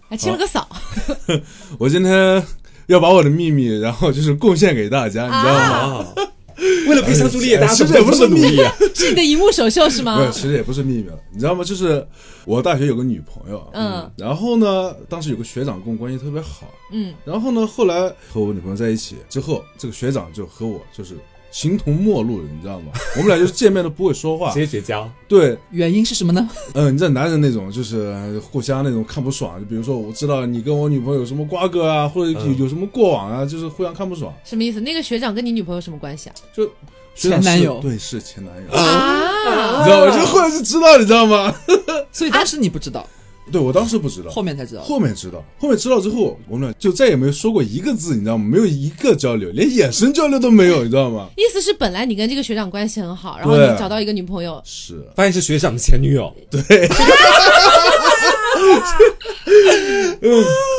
[0.08, 0.64] 还清 了个嗓，
[1.78, 2.42] 我今天
[2.86, 6.06] 要把我的秘密，然后就是贡献给大家，你知道吗？
[6.06, 6.06] 啊，
[6.88, 8.74] 为了配上朱丽叶，大家是是不是这么努力啊？
[8.94, 10.18] 是你的荧幕首秀是吗？
[10.18, 11.62] 对，其实也不是秘密了，你知道吗？
[11.62, 12.06] 就是
[12.44, 21.14] 我大学有个女朋友，嗯然后呢，当时有个学长跟我关系特别好，嗯，然后呢，后来和我女朋友在一起之后，这个学长就和我就是
[21.50, 22.92] 形同陌路了，你知道吗？
[23.16, 25.10] 我们俩就是见面都不会说话直，接绝交。
[25.26, 26.48] 对，原因是什么呢？
[26.74, 34.80] 嗯， 你知道男人那种就是互相那种看不爽，就比如说我知道你跟我女朋友有什么瓜葛啊，或者有嗯有什么过往啊，就是互相看不爽，什么意思？
[34.80, 36.34] 那个学长跟你女朋友什么关系啊？
[36.54, 36.64] 就
[37.14, 40.16] 学长前男友对，是前男友，啊你知道吗？
[40.16, 41.54] 就后来就知道，你知道吗？
[42.12, 43.06] 所以当时你不知道，
[43.50, 44.82] 对我当时不知道，后面才知道。
[44.82, 48.44] 后面知道，后面知道之后，我们俩就再也没有说过一个字，你知道吗？
[48.44, 51.28] 没有一个交流，连眼神交流都没有，你知道吗？
[51.36, 56.32] 意思是本来你跟这个学长关系很好，然后你找到一个女朋友，是，发现是学长的前女友，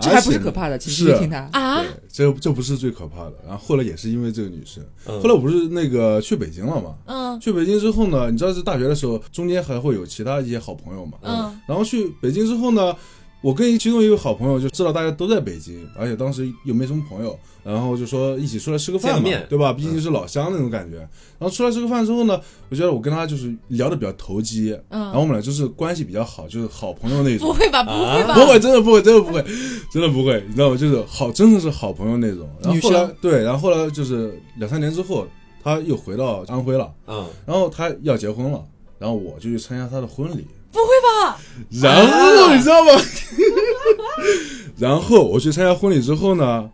[0.00, 1.48] 这还不是可怕的，其实听他。
[1.52, 3.34] 啊对，这这不是最可怕的。
[3.46, 6.94] 然后后来也是因为这个女生，嗯后来我不是那个去北京了嘛？
[7.06, 11.18] 嗯去北京之后呢，你知道是大学的时候，中间还会有其他一些好朋友嘛。
[11.22, 12.94] 嗯然后去北京之后呢，
[13.42, 19.72] 我跟其中一个好朋友就知道大家都在北京，而且当时又没什么朋友，然后就说一起出来吃个饭嘛对吧？
[19.72, 20.98] 毕竟是老乡那种感觉。
[20.98, 22.38] 然后出来吃个饭之后呢，
[22.68, 27.48] 我觉得我跟他就是聊的比较投机，然后嗯，我们俩就是关系比较好，就是好朋友那种。
[27.48, 27.82] 不会吧？
[27.82, 28.34] 不会吧？
[28.34, 29.44] 不会，真的不会，真的不会，
[29.90, 30.76] 真的不会，你知道吗？
[30.76, 32.46] 就是好，真的是好朋友那种。
[32.62, 35.26] 然后后来对，然后后来就是两三年之后，
[35.62, 38.62] 他又回到安徽了，嗯，然后他要结婚了，
[38.98, 40.88] 然后我就去参加他的婚礼，不会
[41.26, 41.36] 吧？
[41.82, 42.92] 然后你知道吗？
[44.78, 46.68] 然后我去参加婚礼之后呢，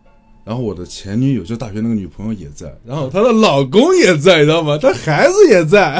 [0.45, 4.77] 然后我的前女友，就大学那个女朋友也在，然后她的老公也在，你知道吗？
[4.77, 5.95] 她孩子也在，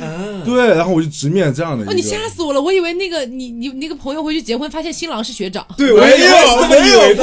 [0.00, 1.94] 啊，对，然后我就直面这样的一哦，个。
[1.94, 2.60] 你吓死我了！
[2.60, 5.66] 我以为那个你你那个朋友回去结婚，发现新郎是学长。
[5.76, 7.22] 对，没我也是这么有没有以为的，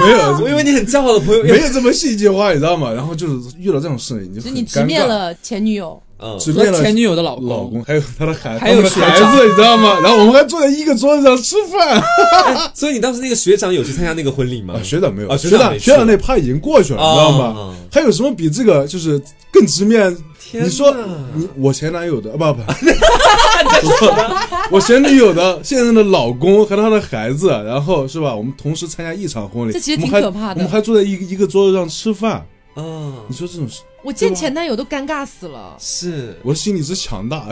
[0.00, 2.92] 没有，我以为你很骄傲的朋友，没有这么戏剧化，你知道吗？
[2.92, 4.82] 然后就是遇到这种事，你就很所以你直。
[4.84, 6.02] 面了前女友。
[6.18, 9.98] 嗯，只为了前女友的老公，老公，还有他的孩子，还有孩子，你知道吗？
[10.02, 12.02] 然后我们还坐在一个桌子上吃饭。
[12.74, 14.82] 所以你当时那个学长有去参加那个婚礼吗啊，？
[14.82, 17.76] 学长没有，啊学学长学长那趴已经过去了，哦你知道吗？
[17.92, 19.20] 还有什么比这个就是
[19.52, 20.16] 更直面？
[20.52, 20.94] 你说
[21.34, 22.62] 你我前男友的啊不不，
[23.84, 24.14] 我 说
[24.70, 28.34] 我前女友的现任的老公和他的孩子，然后是吧？
[28.34, 32.46] 我们同时参加一场婚礼，这其实挺我们还可怕的我们还坐在一个一个桌子上吃饭，
[32.76, 35.76] 啊，你说这种事，我见前男友都尴尬死了。
[35.80, 36.38] 是。
[36.42, 37.48] 我心里是强大，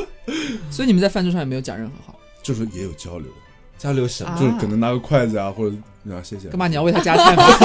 [0.70, 3.28] 所以你们在饭桌上也没有讲任何话，就是也有交流，
[3.78, 4.30] 交流什么？
[4.30, 4.38] 啊。
[4.38, 5.74] 就是可能拿个筷子啊，或者
[6.08, 7.44] 啊谢谢，干嘛你要为他加菜吗？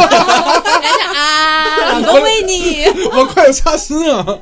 [2.01, 2.83] 老公为你，
[3.15, 4.41] 我筷子插身了！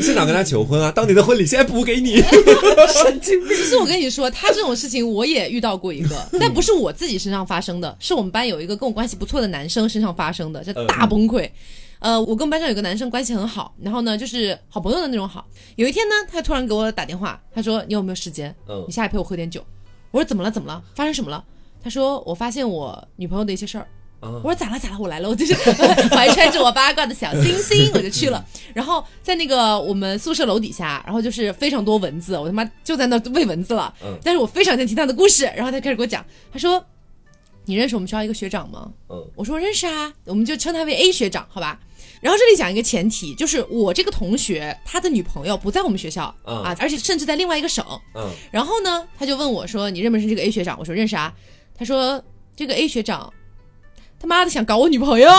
[0.00, 2.16] 现场跟他求婚啊，当年的婚礼现在补给你。
[2.88, 3.48] 神经病！
[3.48, 11.50] 其实我跟你说，他这种事情我也遇到过一个， 但不是我自己身上发生的，是我们班有一个跟我关系不错的男生身上发生的，这大崩溃。
[11.98, 15.44] 呃，我跟我们班上有个男生关系很好，然后呢，就是好朋友的那种好。
[15.76, 18.54] 有一天呢，他突然给我打电话，他说：“你有没有时间？
[18.68, 19.64] 嗯你下来陪我喝点酒。”
[20.12, 20.50] 我说：“怎么了？
[20.50, 20.80] 怎么了？
[20.94, 21.42] 发生什么了？”
[21.86, 23.86] 他说：“我发现我女朋友的一些事儿。”
[24.18, 25.54] 啊我说咋了咋了，我来了，我就是
[26.10, 28.44] 怀揣着我八卦的小星星，我就去了。
[28.74, 33.94] 然后在那个我们宿舍楼底下，然后就是非常多蚊子，我他妈就在那喂蚊子了。
[34.02, 36.84] 嗯但是我非常想听他的故事，然后他开始给我讲，他说
[37.66, 41.78] ：“你认识我们学校一个学长吗？”嗯我说认识啊，我们就称他为 A 学长，好吧？
[42.20, 47.84] 然后这里讲一个前提，就是我这个同学他的女朋友不在我们学校、嗯啊，而且甚至在另外一个省。
[48.16, 51.32] 嗯然后呢，他就问我说：“你认不认识这个 A 学长？”我说：“认识啊。”
[51.76, 52.22] 他说
[52.56, 53.32] ：“这个 A 学长，
[54.18, 55.30] 他妈的想搞我女朋友。”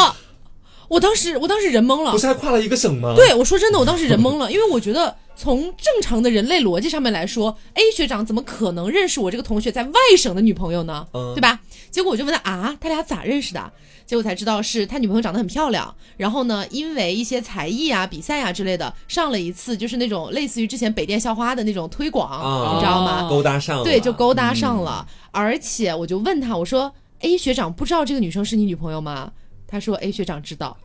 [0.89, 2.17] 我当时，我当时人懵了不。
[2.17, 11.05] 是还跨了一个省吗？，对，我说真的，我当时人懵了，因为我觉得从正常的人类逻辑上面来说，A 学长怎么可能认识我这个同学在外省的女朋友呢？
[11.13, 11.59] 嗯对吧？
[11.97, 13.71] 结果我就问他啊，他俩咋认识的？
[14.05, 23.27] 结果才知道是他女朋友长得很漂亮，然后呢，因为一些才艺啊、比赛啊之类的，上了一次就是那种类似于之前北电校花的那种推广，哦你知道吗？
[23.27, 25.07] 勾搭上了，对，就勾搭上了。
[25.31, 29.31] 而且我就问他，我说：“A 学长不知道这个女生是你女朋友吗？”
[29.67, 30.77] 他说：“A 学长知道。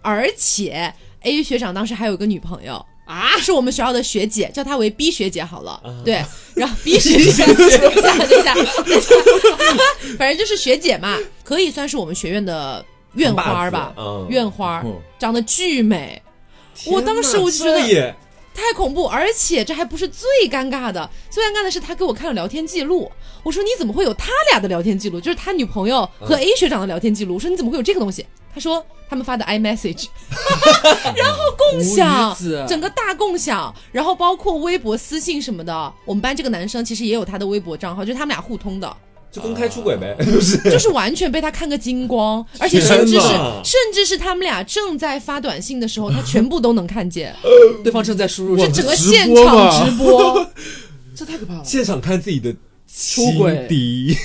[0.00, 2.86] 而且 A 学长当时还有个女朋友。
[3.12, 5.80] 啊，是我们学校的学姐，叫她为 B 学姐好了。
[6.04, 8.54] 对，然后 B 学姐，等一下，等一下，等一下，
[10.18, 12.84] 反正就是学姐嘛，可以算是我们学院的
[13.14, 16.20] 院花吧，嗯，院花哦，长得巨美，
[16.86, 18.14] 我当时我就觉得也
[18.54, 23.10] 太恐怖，而且这还不是最尴尬的，最尴尬的是他给我看了聊天记录。
[23.42, 25.20] 我说你怎么会有他俩的聊天记录？
[25.20, 27.34] 就是他女朋友和 A 学长的聊天记录。
[27.34, 28.24] 我说你怎么会有这个东西？
[28.54, 30.06] 他说他们发的 iMessage，
[31.16, 32.36] 然后共享
[32.68, 35.92] 整个大共享，然后包括微博私信什么的。
[36.04, 38.96] 我们班这个男生其实也有他的微博账号，就是他们俩互通的。
[39.30, 43.28] 就公开出轨呗，就是就是完全被他看个精光，而且甚至是
[43.64, 47.34] 甚至是他们俩正在发短信的时候，他全部都能看见，
[47.82, 50.46] 对方正在输入哇什么，整个现场直播。
[51.16, 51.62] 这太可怕了。
[51.64, 52.54] 现场看自己的
[52.94, 54.16] 出轨情敌，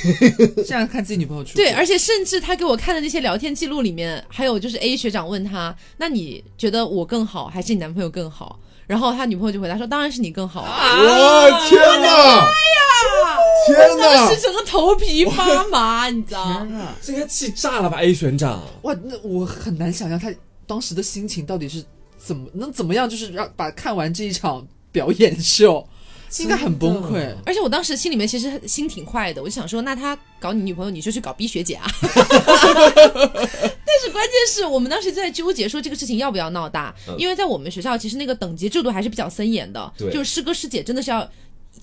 [0.58, 8.60] 现在 看自己女朋友出轨对，而且甚至他给我看的那些聊天记录里面，还有就是 A 学长问他，那你觉得我更好，还是你男朋友更好？
[8.86, 10.98] 然后他女朋友就回答说，当然是你更好啊。
[10.98, 12.48] 我天哪！
[13.68, 14.42] 天当哪时！
[14.42, 16.74] 整个头皮发麻，你知道天？
[16.76, 16.96] 啊！
[17.02, 20.34] 这应该气炸了吧？A 学长，哇，那我很难想象他
[20.66, 21.84] 当时的心情到底是
[22.18, 25.86] 怎么能怎么样，就是让把看完这一场表演秀，
[26.40, 27.34] 应该很崩溃。
[27.46, 31.86] 而且我当时心里面其实心挺坏的，我就想说，那他搞你女朋友，你就去搞 B 学姐啊。
[32.02, 41.28] 但是关键是我们当时就在纠结说这个事情要不要闹大，嗯因为在我们学校其实那个等级制度还是比较森严的，就是师哥师姐真的是要。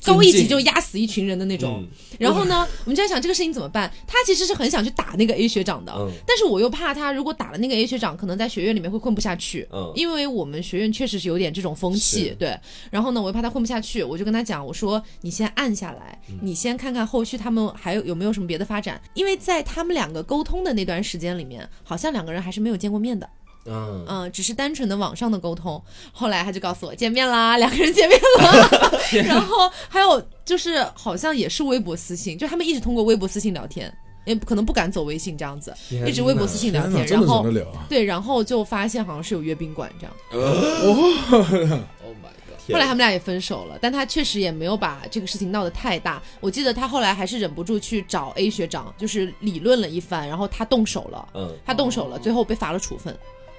[0.02, 1.88] 高一级就压死一群人的那种，嗯
[2.18, 3.92] 然后呢，我们就在想这个事情怎么办？
[4.06, 12.58] 他其实是很想去打那个 A 学长的，嗯但是我又怕他如果打了那个 A 学长，可能在学院里面会混不下去，嗯因为我们学院确实是有点这种风气，对。
[12.90, 23.28] 然后呢，我又怕他混不下去，我就跟他讲，我说你先按下来，嗯你先看看后续他们还有有没有什么别的发展，因为在他们两个沟通的那段时间里面，好像两个人还是没有见过面的，
[23.66, 25.82] 嗯，嗯，只是单纯的网上的沟通。
[26.12, 33.92] 后来他就告诉我见面啦，两个人见面了， 然后还有就是好像也是微博私信，就他们一直通过微博私信聊天。
[34.26, 35.70] 也可能不敢走微信这样子，
[36.06, 37.44] 一直微博私信聊天，然后！
[37.90, 40.16] 对，然后就发现好像是有约宾馆这样。
[40.32, 42.72] Oh my god！
[42.72, 46.22] 后来他们俩也分手了，但他确实也没有把这个事情闹得太大。
[46.40, 51.28] 我记得他后来还是忍不住去找 A 学长，就是理论了一番，然后他动手了。
[51.34, 53.14] 嗯，他动手了，最后被罚了处分，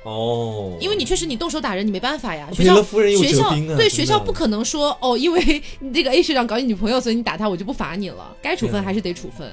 [0.05, 2.47] 哦，因为你确实你动手打人，你没办法呀。
[2.53, 8.35] 学校学校对学校不可能说哦，因为 你这个 A 学长搞你女朋友，所以你打他，我就不罚你了。
[8.41, 9.51] 该处分还是得处分。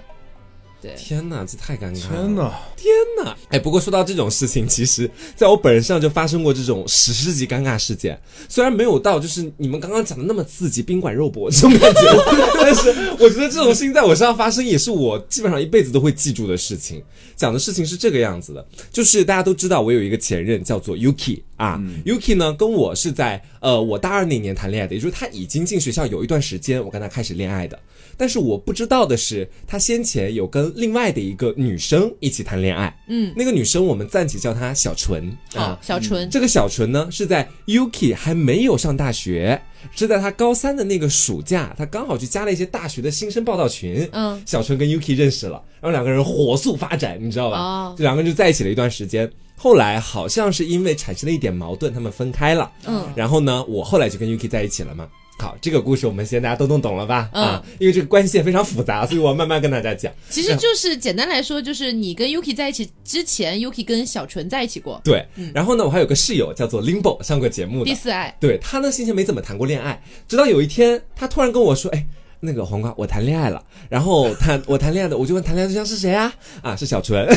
[0.82, 2.10] 对，天哪，这太尴尬了！
[2.10, 2.60] 天哪！
[2.76, 3.36] 天哪！
[3.50, 8.20] 哎，不过说到这种事情，其实在我本人上就发生过这种史诗级尴尬事件。
[8.48, 12.00] 虽然没有到就是你们刚刚讲的那么刺激，宾馆肉搏这种感觉，
[12.60, 17.00] 但是我觉得这种事情在我身上发生，也是我基本上一辈子都会记住的事情。
[17.36, 27.78] 讲的事情是这个样子的，就是大家都知道我有一个前任叫做 Yuki 啊、y u k i 呢跟我是在呃我大二那年谈恋爱的，也就是他已经进学校有一段时间，我跟他开始恋爱的。
[28.16, 32.92] 但是我不知道的是，他先前有跟另外的一个女生一起谈恋爱。
[33.06, 35.78] 嗯，那个女生我们暂且叫她小纯好啊，。
[35.80, 39.60] 小纯，这个小纯呢，是在 Yuki 还没有上大学，
[39.92, 44.08] 是在他高三的那个暑假，他刚好去加了一些大学的新生报道群。
[44.12, 47.58] 嗯，小纯跟 Yuki 认识了，然后两个人火速发展，你知道吧？
[47.58, 49.30] 哦这两个人就在一起了一段时间。
[49.62, 52.68] 后来好像是因为产生了一点矛盾，他们分开了。
[52.84, 55.06] 嗯，然后呢，我后来就跟 Yuki 在一起了嘛。
[55.38, 57.30] 好，这个故事我们现在大家都弄懂了吧？
[57.32, 60.12] 嗯啊，因为这个关系也非常复杂，所以我要慢慢跟大家讲。
[60.28, 67.94] 其实就是简单来说，就是你跟 Yuki 在一起之前，Yuki 跟小纯在一起过，对，然后呢，我还有个室友叫做 Limbo，上过节目的第。
[67.94, 72.04] 四爱，对他呢，先前没怎么谈过恋爱，直到有一天，他突然跟我说：“哎，
[72.44, 76.32] 那个黄瓜，我谈恋爱了。”然后谈我谈恋爱的，我就问谈恋爱对象是谁啊？
[76.60, 77.24] 啊，是小纯。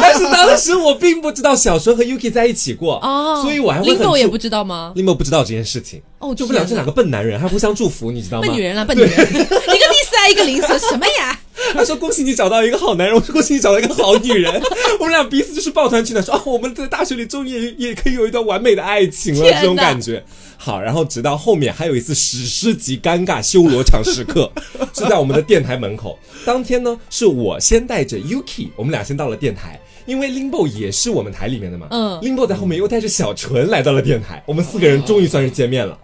[0.00, 6.00] 但是当时我并不知道小纯和 Yuki 在一起过哦，所以我还会很 Limbo 也注不知道吗？Limbo 不知道这件事情。
[6.18, 8.46] 哦，就不了这两个笨男人还互相祝福，你知道吗？
[8.46, 11.38] 笨女人了，笨女人，一个第四爱，一个零四，什么呀？
[11.74, 14.60] 他说：“恭喜你找到一个好男人。”我说：“恭喜你找到一个好女人。”
[14.98, 20.24] 我们俩彼此就是抱团取暖，说：“啊，我们在大学里终于也也可以有一段完美的爱情了。”这种感觉。
[20.62, 24.52] 好，然后直到后面还有一次史诗级尴尬修罗场时刻，
[24.92, 26.18] 是在我们的电台门口。
[26.44, 29.80] 当天呢，是我先带着 Yuki，我们俩先到了电台。
[30.04, 35.98] 因为 Limbo 也是我们台里面的嘛，嗯，Limbo 在后面又带着小纯来到了电台，我们四个人终于算是见面了。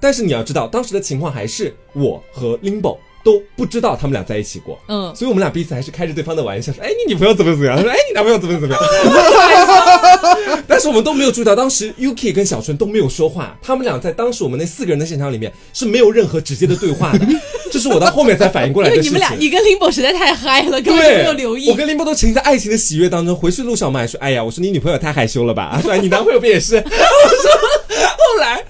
[0.00, 8.82] 但是你要知道，当时的情况还是我和 Limbo 都不知道他们俩在一起过，嗯，所以我们俩彼此还是开着对方的玩笑说：“哎，你女朋友怎么怎么样？”他说：“哎，你男朋友怎么怎么样？”
[10.66, 17.26] 但是我们都没有注意到，当时 Yuki 跟小春都没有说话，他们俩在当时我们那四个人的现场里面是没有任何直接的对话的，
[17.70, 21.76] 这是我到后面才反应过来的事你们俩，你跟 Limbo 实在太嗨了，根本就，没有留意我。
[21.76, 23.34] 跟林博都沉浸在爱情的喜悦当中。
[23.34, 27.50] 回去路上我们还说：“哎呀，我说你女朋友太害羞了吧？”他说：“哎，你男朋友不也是？” 我说
[27.98, 28.64] ：“后来，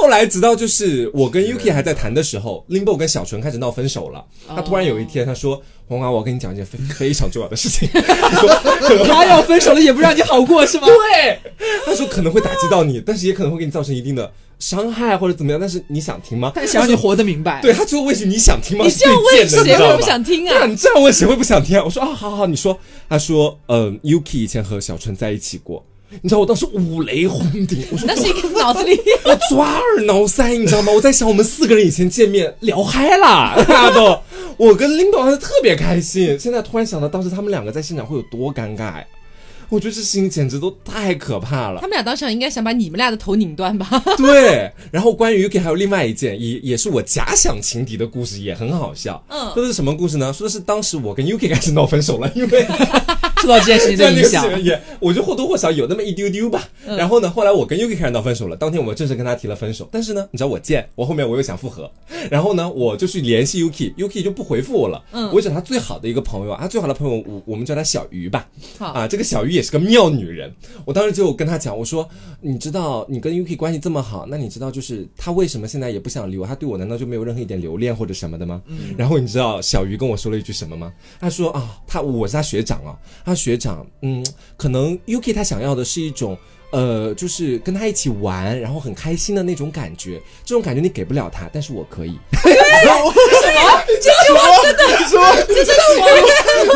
[0.00, 4.24] 后来，直到就是我跟 Yuki 还在谈的时候，Limbo 跟小纯开始闹分手了。
[4.48, 7.88] 他突然有一天他说：‘黄瓜，我要跟你讲一件非非常重要的事情。
[7.92, 10.86] ’他说他要分手了也不让你好过是吗？
[10.86, 11.38] 对，
[11.84, 15.60] 他说可能会打击到你，但是也可能会给你造成一定的伤害或者怎么样。
[15.60, 16.52] 但是你想听吗？
[16.54, 17.60] 但想让你活得明白。
[17.62, 18.84] 对，他最后问句你想听吗？
[18.84, 20.66] 你是这样问谁会不想听啊，啊？
[20.66, 21.84] 你这样问谁会不想听啊？
[21.84, 22.78] 我说啊，好好好，你说。
[23.08, 25.84] 他说，嗯、y u k i 以前和小纯在一起过。
[26.22, 30.92] 你知道我当时五雷轰顶，我说那是一个脑子里 我抓耳挠腮，你知道吗？
[30.92, 34.20] 我在想我们四个人以前见面聊嗨了，大家都，
[34.56, 36.38] 我跟 Limbo 还是特别开心。
[36.38, 39.04] 现在突然想到当时他们两个在现场会有多尴尬呀！
[39.68, 41.88] 我觉得这事情简直都太可怕了他。
[41.88, 44.00] 们俩当时应该想把你们俩的头拧断吧？
[44.16, 49.20] 对，然后关于 Yuki 还有另外一件，也也是我假想情敌的故事，也很好笑。
[49.28, 50.32] 嗯说的是什么故事呢？
[50.32, 52.64] 说的是当时我跟 Yuki 开始闹分手了，因为
[53.42, 56.68] 受到这件事情的影响这，个也，我就或多或少有那么一丢丢吧。
[56.86, 59.88] 然后呢，后来我跟 Yuki 开始闹分手了，当天我正式跟他提了分手。
[59.92, 61.90] 但是呢，你知道我贱，我后面我又想复合，
[62.30, 65.02] 然后呢，我就去联系 Yuki，Yuki 就不回复我了。
[65.12, 68.48] 嗯我找他最好的一个朋友，啊最好的朋友，我我们叫他小鱼吧。
[68.78, 70.52] 好啊，这个小鱼也是个妙女人。
[70.84, 72.08] 我当时就跟他讲，我说，
[72.40, 76.46] 你知道你跟 Yuki 关系这么好，那你知道就是他为什么现在也不想理我？
[76.46, 78.62] 他对我难道就没有任何一点留恋或者什么的吗？
[78.96, 80.92] 然后你知道小鱼跟我说了一句什么吗？
[81.20, 82.96] 他说啊，他我是他学长啊，
[83.26, 84.24] 他学长，嗯，
[84.56, 86.38] 可能 Yuki 他想要的是一种。
[86.70, 92.18] 呃，就是跟他一起玩，然后很开心的那种感觉，这种感觉你给不了他，但是我可以。
[92.32, 92.48] 什
[94.32, 94.40] 么？
[95.46, 95.70] 这是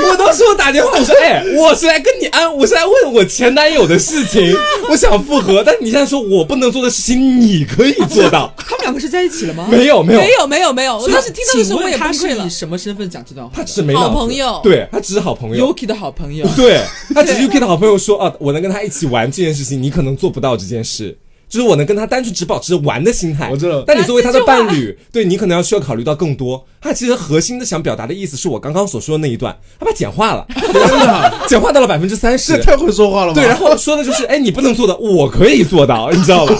[0.06, 4.54] 我当时我打电话，我说，哎，我是来跟你安，我是来问我前男友的事情，
[4.88, 8.52] 我想复合，但你现在说我不能做的事情，你可以做到。
[8.58, 9.66] 他们两个是在一起了吗？
[9.70, 12.48] 没有没有没，有没有没有，我当时听到的时候我也崩溃了。
[12.48, 13.52] 什么身份讲这段话？
[13.56, 15.74] 他只是没好朋友对他只是好朋友。
[15.74, 16.80] Yuki 的好朋友，对
[17.14, 21.18] 他只是 Yuki 的好朋友说啊，我能跟他一起玩这件事情，你可能做不到这件事。
[21.48, 26.64] 就是我能跟他单纯只保持玩的心态，我知道但你作为他的伴侣，对你可能要需要考虑到更多。
[26.80, 32.62] 他其实核心的想表达的意思是我刚刚所说的那一段，他把简化了，真的， 简化到了百分之三十这。
[32.62, 33.34] 太会说话了吧？
[33.42, 36.54] 对，然后说的就是，哎，你不能做到，我可以做到，你知道吗？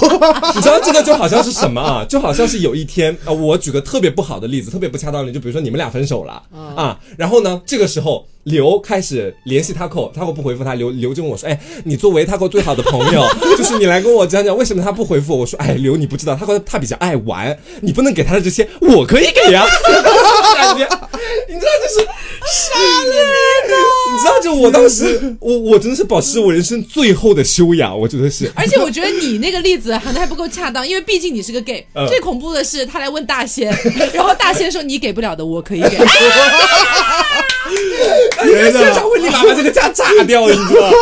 [0.57, 2.05] 你知道这个就好像是什么啊？
[2.09, 6.43] 就好像是有一天，呃，我举个特别不好的例子，特别不恰当的例子，就比如说你们俩分手了
[6.75, 13.23] 啊，然后呢，这个时候刘开始联系他狗，他狗不回复他，刘刘就问我说，哎，你作为他狗最好的朋友，
[13.59, 15.35] 就是你来跟我讲讲为什么他不回复？
[15.35, 15.41] 我。
[15.41, 19.65] 我说，哎，刘你不知道他狗他比较爱玩，你不能给他的这些，我可以给 呀、
[20.55, 20.87] 感觉
[21.49, 22.07] 你知道，这是
[24.13, 28.51] 你知道，就我当时， 我我真的是保持我人生最后的修养，我觉得是。
[28.57, 33.73] 而且我觉得你那个例子喊的还不够恰当，因为毕竟你是个 gay、嗯最恐怖的是他来问大仙，
[34.13, 35.97] 然后大仙说你给不了的我可以给。
[38.39, 40.97] 哎现场会立马把这个家炸掉，你知道吗？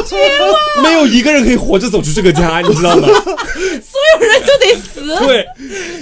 [0.83, 3.07] 没有一个人可以活着走出这个家，你知道吗？
[3.07, 5.27] 所有人都得死。
[5.27, 5.47] 对，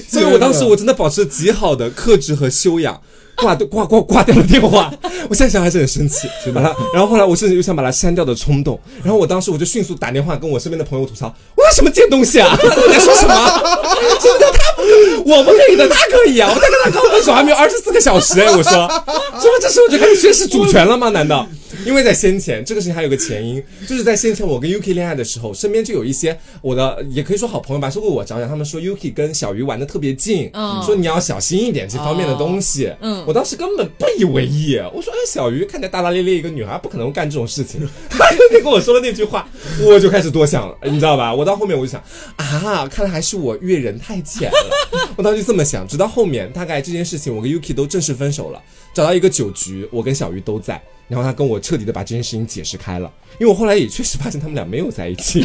[0.09, 3.01] 所以我当时我真的保持了极好的克制和修养。
[3.37, 4.93] 挂挂挂挂掉了电话，
[5.29, 12.59] 我现在想还是很生气，把他，然后后来我甚至有想把他删掉的冲动，然后我当时我就迅速打电话跟我身边的朋友吐槽，我有什么贱东西啊？
[12.63, 13.35] 你在说什么？
[14.21, 16.51] 什么叫他不我不可以的，他可以啊！
[16.53, 21.09] 我在跟他刚分手还没有二十四个小时哎，我说，什么这时候就开始宣示主权了吗？
[21.11, 21.47] 难道？
[21.85, 32.93] 因为在先前这个事情还有个前因，就是在先前我跟 Yuki 恋爱的时候，身边就有一些我的也可以说好朋友吧，是为我着想，他们说 Yuki 跟小鱼玩的特别近，嗯说你要小心一点这方面的东西。
[33.01, 37.81] 嗯我当时根本不以为意，我说哎，小鱼看起来大大咧咧一个女孩，不可能干这种事情。
[38.09, 39.49] 他那天跟我说了那句话，
[39.83, 41.35] 我就开始多想了，你知道吧？
[41.35, 42.01] 我到后面我就想
[42.37, 45.06] 啊，看来还是我阅人太浅了。
[45.17, 48.63] 我当时就这么想，直到后面大概这件事情，我跟 Yuki 都正式分手了，
[48.95, 50.81] 找到一个酒局，我跟小鱼都在。
[51.09, 53.09] 然后他跟我彻底的把这件事情解释开了，
[53.39, 55.41] 因为我后来也确实发现他们俩没有在一起，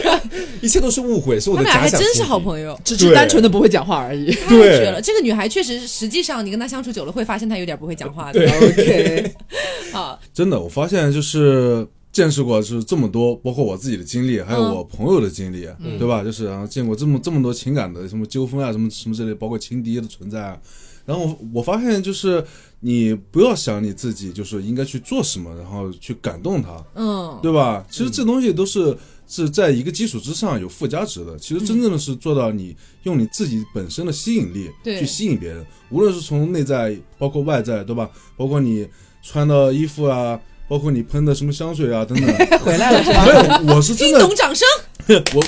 [0.60, 2.00] 一切都是误会，是我他们俩的假想。
[2.00, 2.78] 还真是好朋友。
[2.84, 4.30] 只是单纯的不会讲话而已。
[4.30, 5.00] 太绝了！
[5.00, 8.38] 这个女孩确实，实际上你跟她相处久了，会发现她有点不会讲话的。
[8.44, 9.32] OK，
[9.92, 11.86] 好， 真的，我发现就是
[12.18, 15.68] 见识过就是这么多，包括我自己的经历，还有我朋友的经历，
[16.00, 16.24] 对吧？
[16.24, 20.58] 就是然后见过这么这么多情感的什么纠纷啊，什么什么之类，包括情敌的存在啊。
[21.06, 22.44] 然后我我发现就是
[22.80, 27.86] 你不要想你自己就是应该去做什么，然后去感动他，嗯，对吧？
[27.88, 28.98] 其实这东西都是
[29.28, 31.38] 是在一个基础之上有附加值的。
[31.38, 38.10] 其实真正的是做到你用你自己本身的吸引力去吸引别人，无论是从内在包括外在，对吧？
[38.36, 38.84] 包括你
[39.22, 40.38] 穿的衣服啊，
[40.68, 42.28] 包括你喷的什么香水啊等等。
[42.60, 43.24] 回来了是吧？
[43.26, 44.66] 没有，我是真听的，懂掌声。
[45.34, 45.42] 我。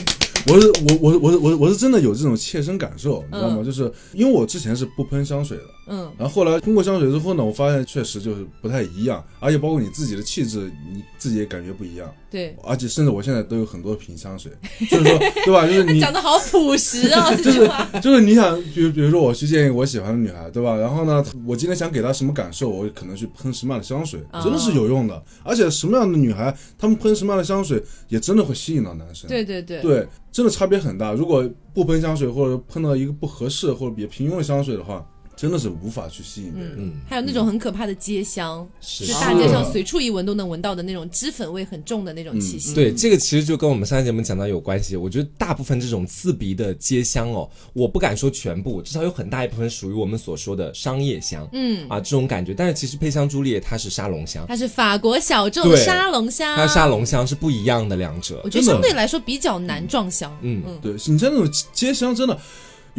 [0.47, 3.57] 我是我我我我我是真的有这种切身感受，你知道吗？
[3.61, 12.11] 嗯就是因为我之前是不喷香水的，嗯，然后后来通过香水之后呢，我发现确实就是不太一样，而且包括你自己的气质，你自己也感觉不一样。
[12.31, 14.53] 对，而且甚至我现在都有很多瓶香水，
[14.89, 15.67] 就是说， 对吧？
[15.67, 17.69] 就是你 讲的好朴实啊， 就是。
[18.01, 20.77] 就是你想，比如比如说我去见一个我喜欢的女孩，对吧？
[20.77, 25.23] 然后呢，我今天想给她什么感受，我可能去喷什么样的香水，真的是有用的。
[25.43, 29.29] 而且什么样的女孩，她们喷什么样的香水，也真的会吸引到男生。
[29.29, 31.13] 对对对，对，真的差别很大。
[31.13, 35.05] 如果不喷香水，或者喷到一个不合适或者比较平庸的香水的话，
[35.41, 36.75] 真的是无法去吸引别人。
[36.77, 42.75] 嗯，还有那种很可怕的街香，是大街上随处一闻都能闻到的那种脂粉味很重的那种气息。
[42.75, 44.97] 对，这个其实就跟我们上期节目讲到有关系。
[44.97, 51.49] 我觉得大部分这种刺鼻的街香哦，我不敢说全部，至少有很大一部分属于我们所说的商业香。
[51.55, 52.53] 嗯，啊，这种感觉。
[52.53, 58.51] 但是其实佩香朱丽叶它是沙龙香，它是法国小众对沙龙香，它沙龙香是不一样的两者我。
[58.51, 60.31] 觉得相对来说比较难撞香。
[60.43, 62.39] 嗯嗯，对，你像那种街香，真的。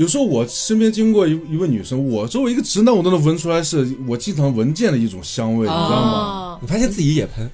[0.01, 6.57] 有时候我身边经过一一位女生，我作为一个直男，我都能闻出来是我经常闻见的一种香味，你知道吗？
[6.57, 7.47] 哦，你发现自己也喷，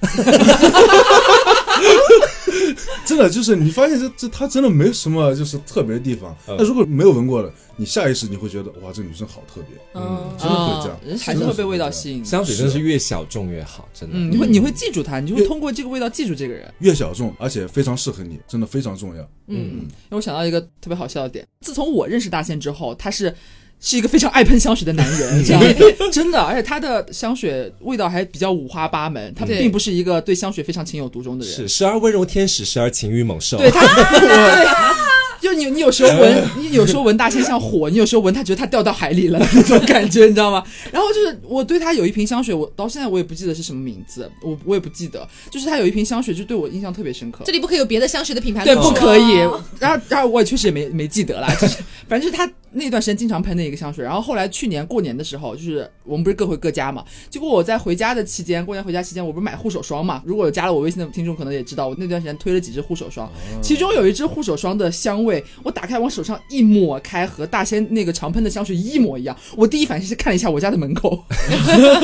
[3.08, 6.36] 真的就是你发现这这她真的没什么就是特别的地方。
[6.46, 12.22] 嗯那如果没有闻过的，你下意识你会觉得哇，这女生好特别，嗯，真的会这样还是会被味道吸引。
[12.22, 14.14] 香水真的是越小众越好，真的。
[14.18, 16.70] 嗯，你会你会记住他，你就会通过这个味道记住这个人。
[16.80, 19.22] 越小众，而且非常适合你，真的非常重要。
[19.46, 23.34] 嗯，因为我想到一个特别好笑的点，自从我认识大仙之后，他是。
[23.80, 31.54] 是一个非常爱喷香水的男人，这样 子真的，而且他的香水味道还比较五花八门，他对并不是一个对香水非常情有独钟的人。
[31.54, 33.56] 是时而温柔天使，时而情欲猛兽。
[33.56, 33.80] 对他，
[34.18, 34.66] 对，
[35.40, 40.64] 就你你有时候闻，你有时候闻大仙像火，你有时候闻他觉得他掉到海里了那种感觉，你知道吗？
[40.90, 47.52] 然后就是我对他有一瓶香水，我到现在我也不记得是什么名字，我我也不记得，就是他有一瓶香水就对我印象特别深刻这。
[47.52, 49.62] 里不可以有别的香水的品牌对，不可以哦。
[49.78, 51.78] 然后，然后我也确实也没没记得啦，就是
[52.08, 54.04] 反正就是他那段时间经常喷的一个香水。
[54.04, 60.22] 然后后来去年过年的时候，就是我们不是各回各家嘛，结果我在回家的期间，过年回家期间，我不是买护手霜嘛？
[60.24, 63.28] 如果有加了我微信的听众可能也知道，我那段时间推了几支护手霜，
[63.60, 65.27] 其中有一支护手霜的香味，
[65.62, 69.36] 我打开往手上一抹开，和大仙那个常喷的香水一模一样。
[69.56, 71.10] 我第一反应是看了一下我家的门口，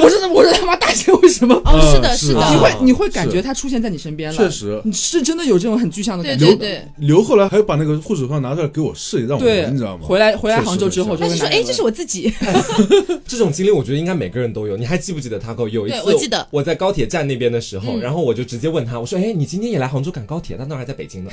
[0.03, 1.55] 我说我说他妈大仙为什么？
[1.65, 6.47] 哦，是的，嗯是是的，你会你会感觉他出现在你身边了，确实你是真的有这种很具象的感觉。
[6.47, 6.83] 对对。
[6.99, 10.07] 刘后来还把那个护手霜拿出来给我试，让我对，闻，你知道吗？
[10.07, 12.33] 回来回来杭州之后很就说哎，这是我自己。
[13.27, 14.77] 这种经历，我觉得应该每个人都有。
[14.77, 20.57] 你还记不记得他有有一次，对我记得我在高铁站那边的时候，嗯然后我就直接问他，我说：“哎，你今天也来杭州赶高铁？
[20.57, 21.31] 他那儿还在北京呢。”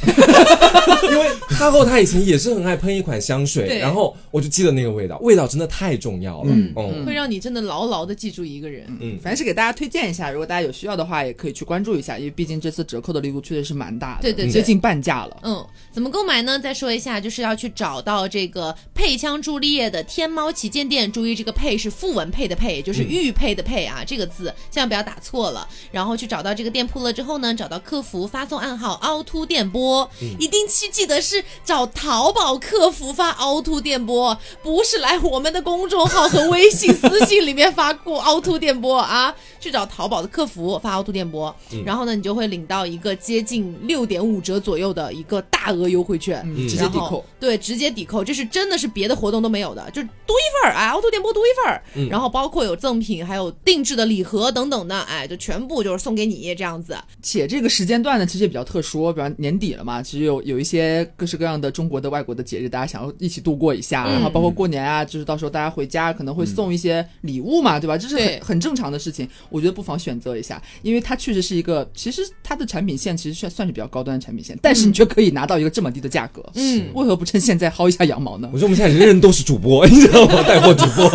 [1.11, 6.51] 因为他后他以前也是很爱喷一款香水，然后我就记得那个味道，味道真的太重要了。
[6.53, 6.73] 嗯。
[6.75, 7.05] 嗯。
[7.05, 8.85] 会让你真的牢牢的记住一个人。
[8.99, 9.17] 嗯。
[9.21, 14.51] 反正是给大家推荐一下，如果大家有需要的话，也可以去关注一下，因为毕竟这次折扣的力度确实是蛮大的，对对对。
[14.51, 15.37] 接近半价了。
[15.43, 16.59] 嗯，怎么购买呢？
[16.59, 25.67] 再说一下，就是要去找到这个配枪朱丽叶的天猫旗舰店，注意这个配是副文配的配，也就是玉佩的佩啊，这个字千万不要打错了。
[25.91, 30.09] 然后去找到这个店铺了之后呢，找到客服发送暗号凹凸电波，
[30.39, 41.55] 一定去记得是找淘宝客服发凹凸电波，不是来我们的公众号和微信私信里面发过凹凸电波啊， 去找淘宝的客服发凹凸电波，
[41.85, 46.67] 然后呢，你就会领到一个接近六点五折左右的一个大额优惠券，嗯。
[46.67, 47.23] 直接抵扣。
[47.39, 56.97] 对，直接抵扣，这是真的是别的活动都没有的，就是多一份儿，啊，凹凸电波多一份儿，然后包括有赠品，还有定制的礼盒等等的，哎，就全部就是送给你这样子。
[57.21, 67.97] 且这个时间段呢，其实也比较特殊，比方年底了嘛，其实有有一些各式各样的中国的、外国的节日，大家想要一起度过一下，嗯然后包括过年啊，就是到时候大家回家可能会送一些礼物嘛，对吧？
[67.97, 78.57] 这是很很正常的事情，我觉得不妨选择一下，因为它确实是一个，其实它的产品线其实算算是比较高端的产品线，但是你却可以拿到一个这么低的价格，嗯，为何不趁现在薅一下羊毛呢我？
[78.57, 80.41] 觉得我们现在人人都是主播， 你知道吗？
[80.43, 81.09] 带货主播，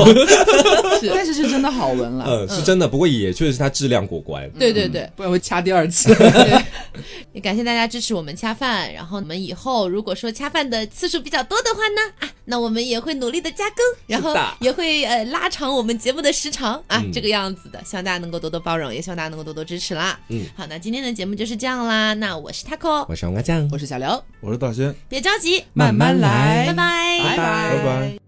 [1.14, 2.86] 但是是真的好闻了，嗯，是真的。
[2.86, 4.48] 不过也确实是它质量过关。
[4.58, 6.14] 对对对，不然会掐第二次。
[7.32, 17.12] 也感谢大家支持我们恰饭，然后我们以后如果说恰饭的次数比较多的话呢，啊，那我们也会努力的加更，然后也会呃拉长我们节目的时长啊，嗯。
[17.12, 20.20] 这个样子的，希望大家能够多多包容，也希望大家能够多多支持啦。
[20.28, 24.94] 嗯，好，那今天的节目就是这样啦，那我是 taco，我是王阿酱我，是小刘，我是大仙。
[25.08, 26.66] 别着急，慢慢来。
[26.66, 26.74] 拜。
[26.74, 27.36] 拜，拜。
[27.36, 28.25] 拜拜。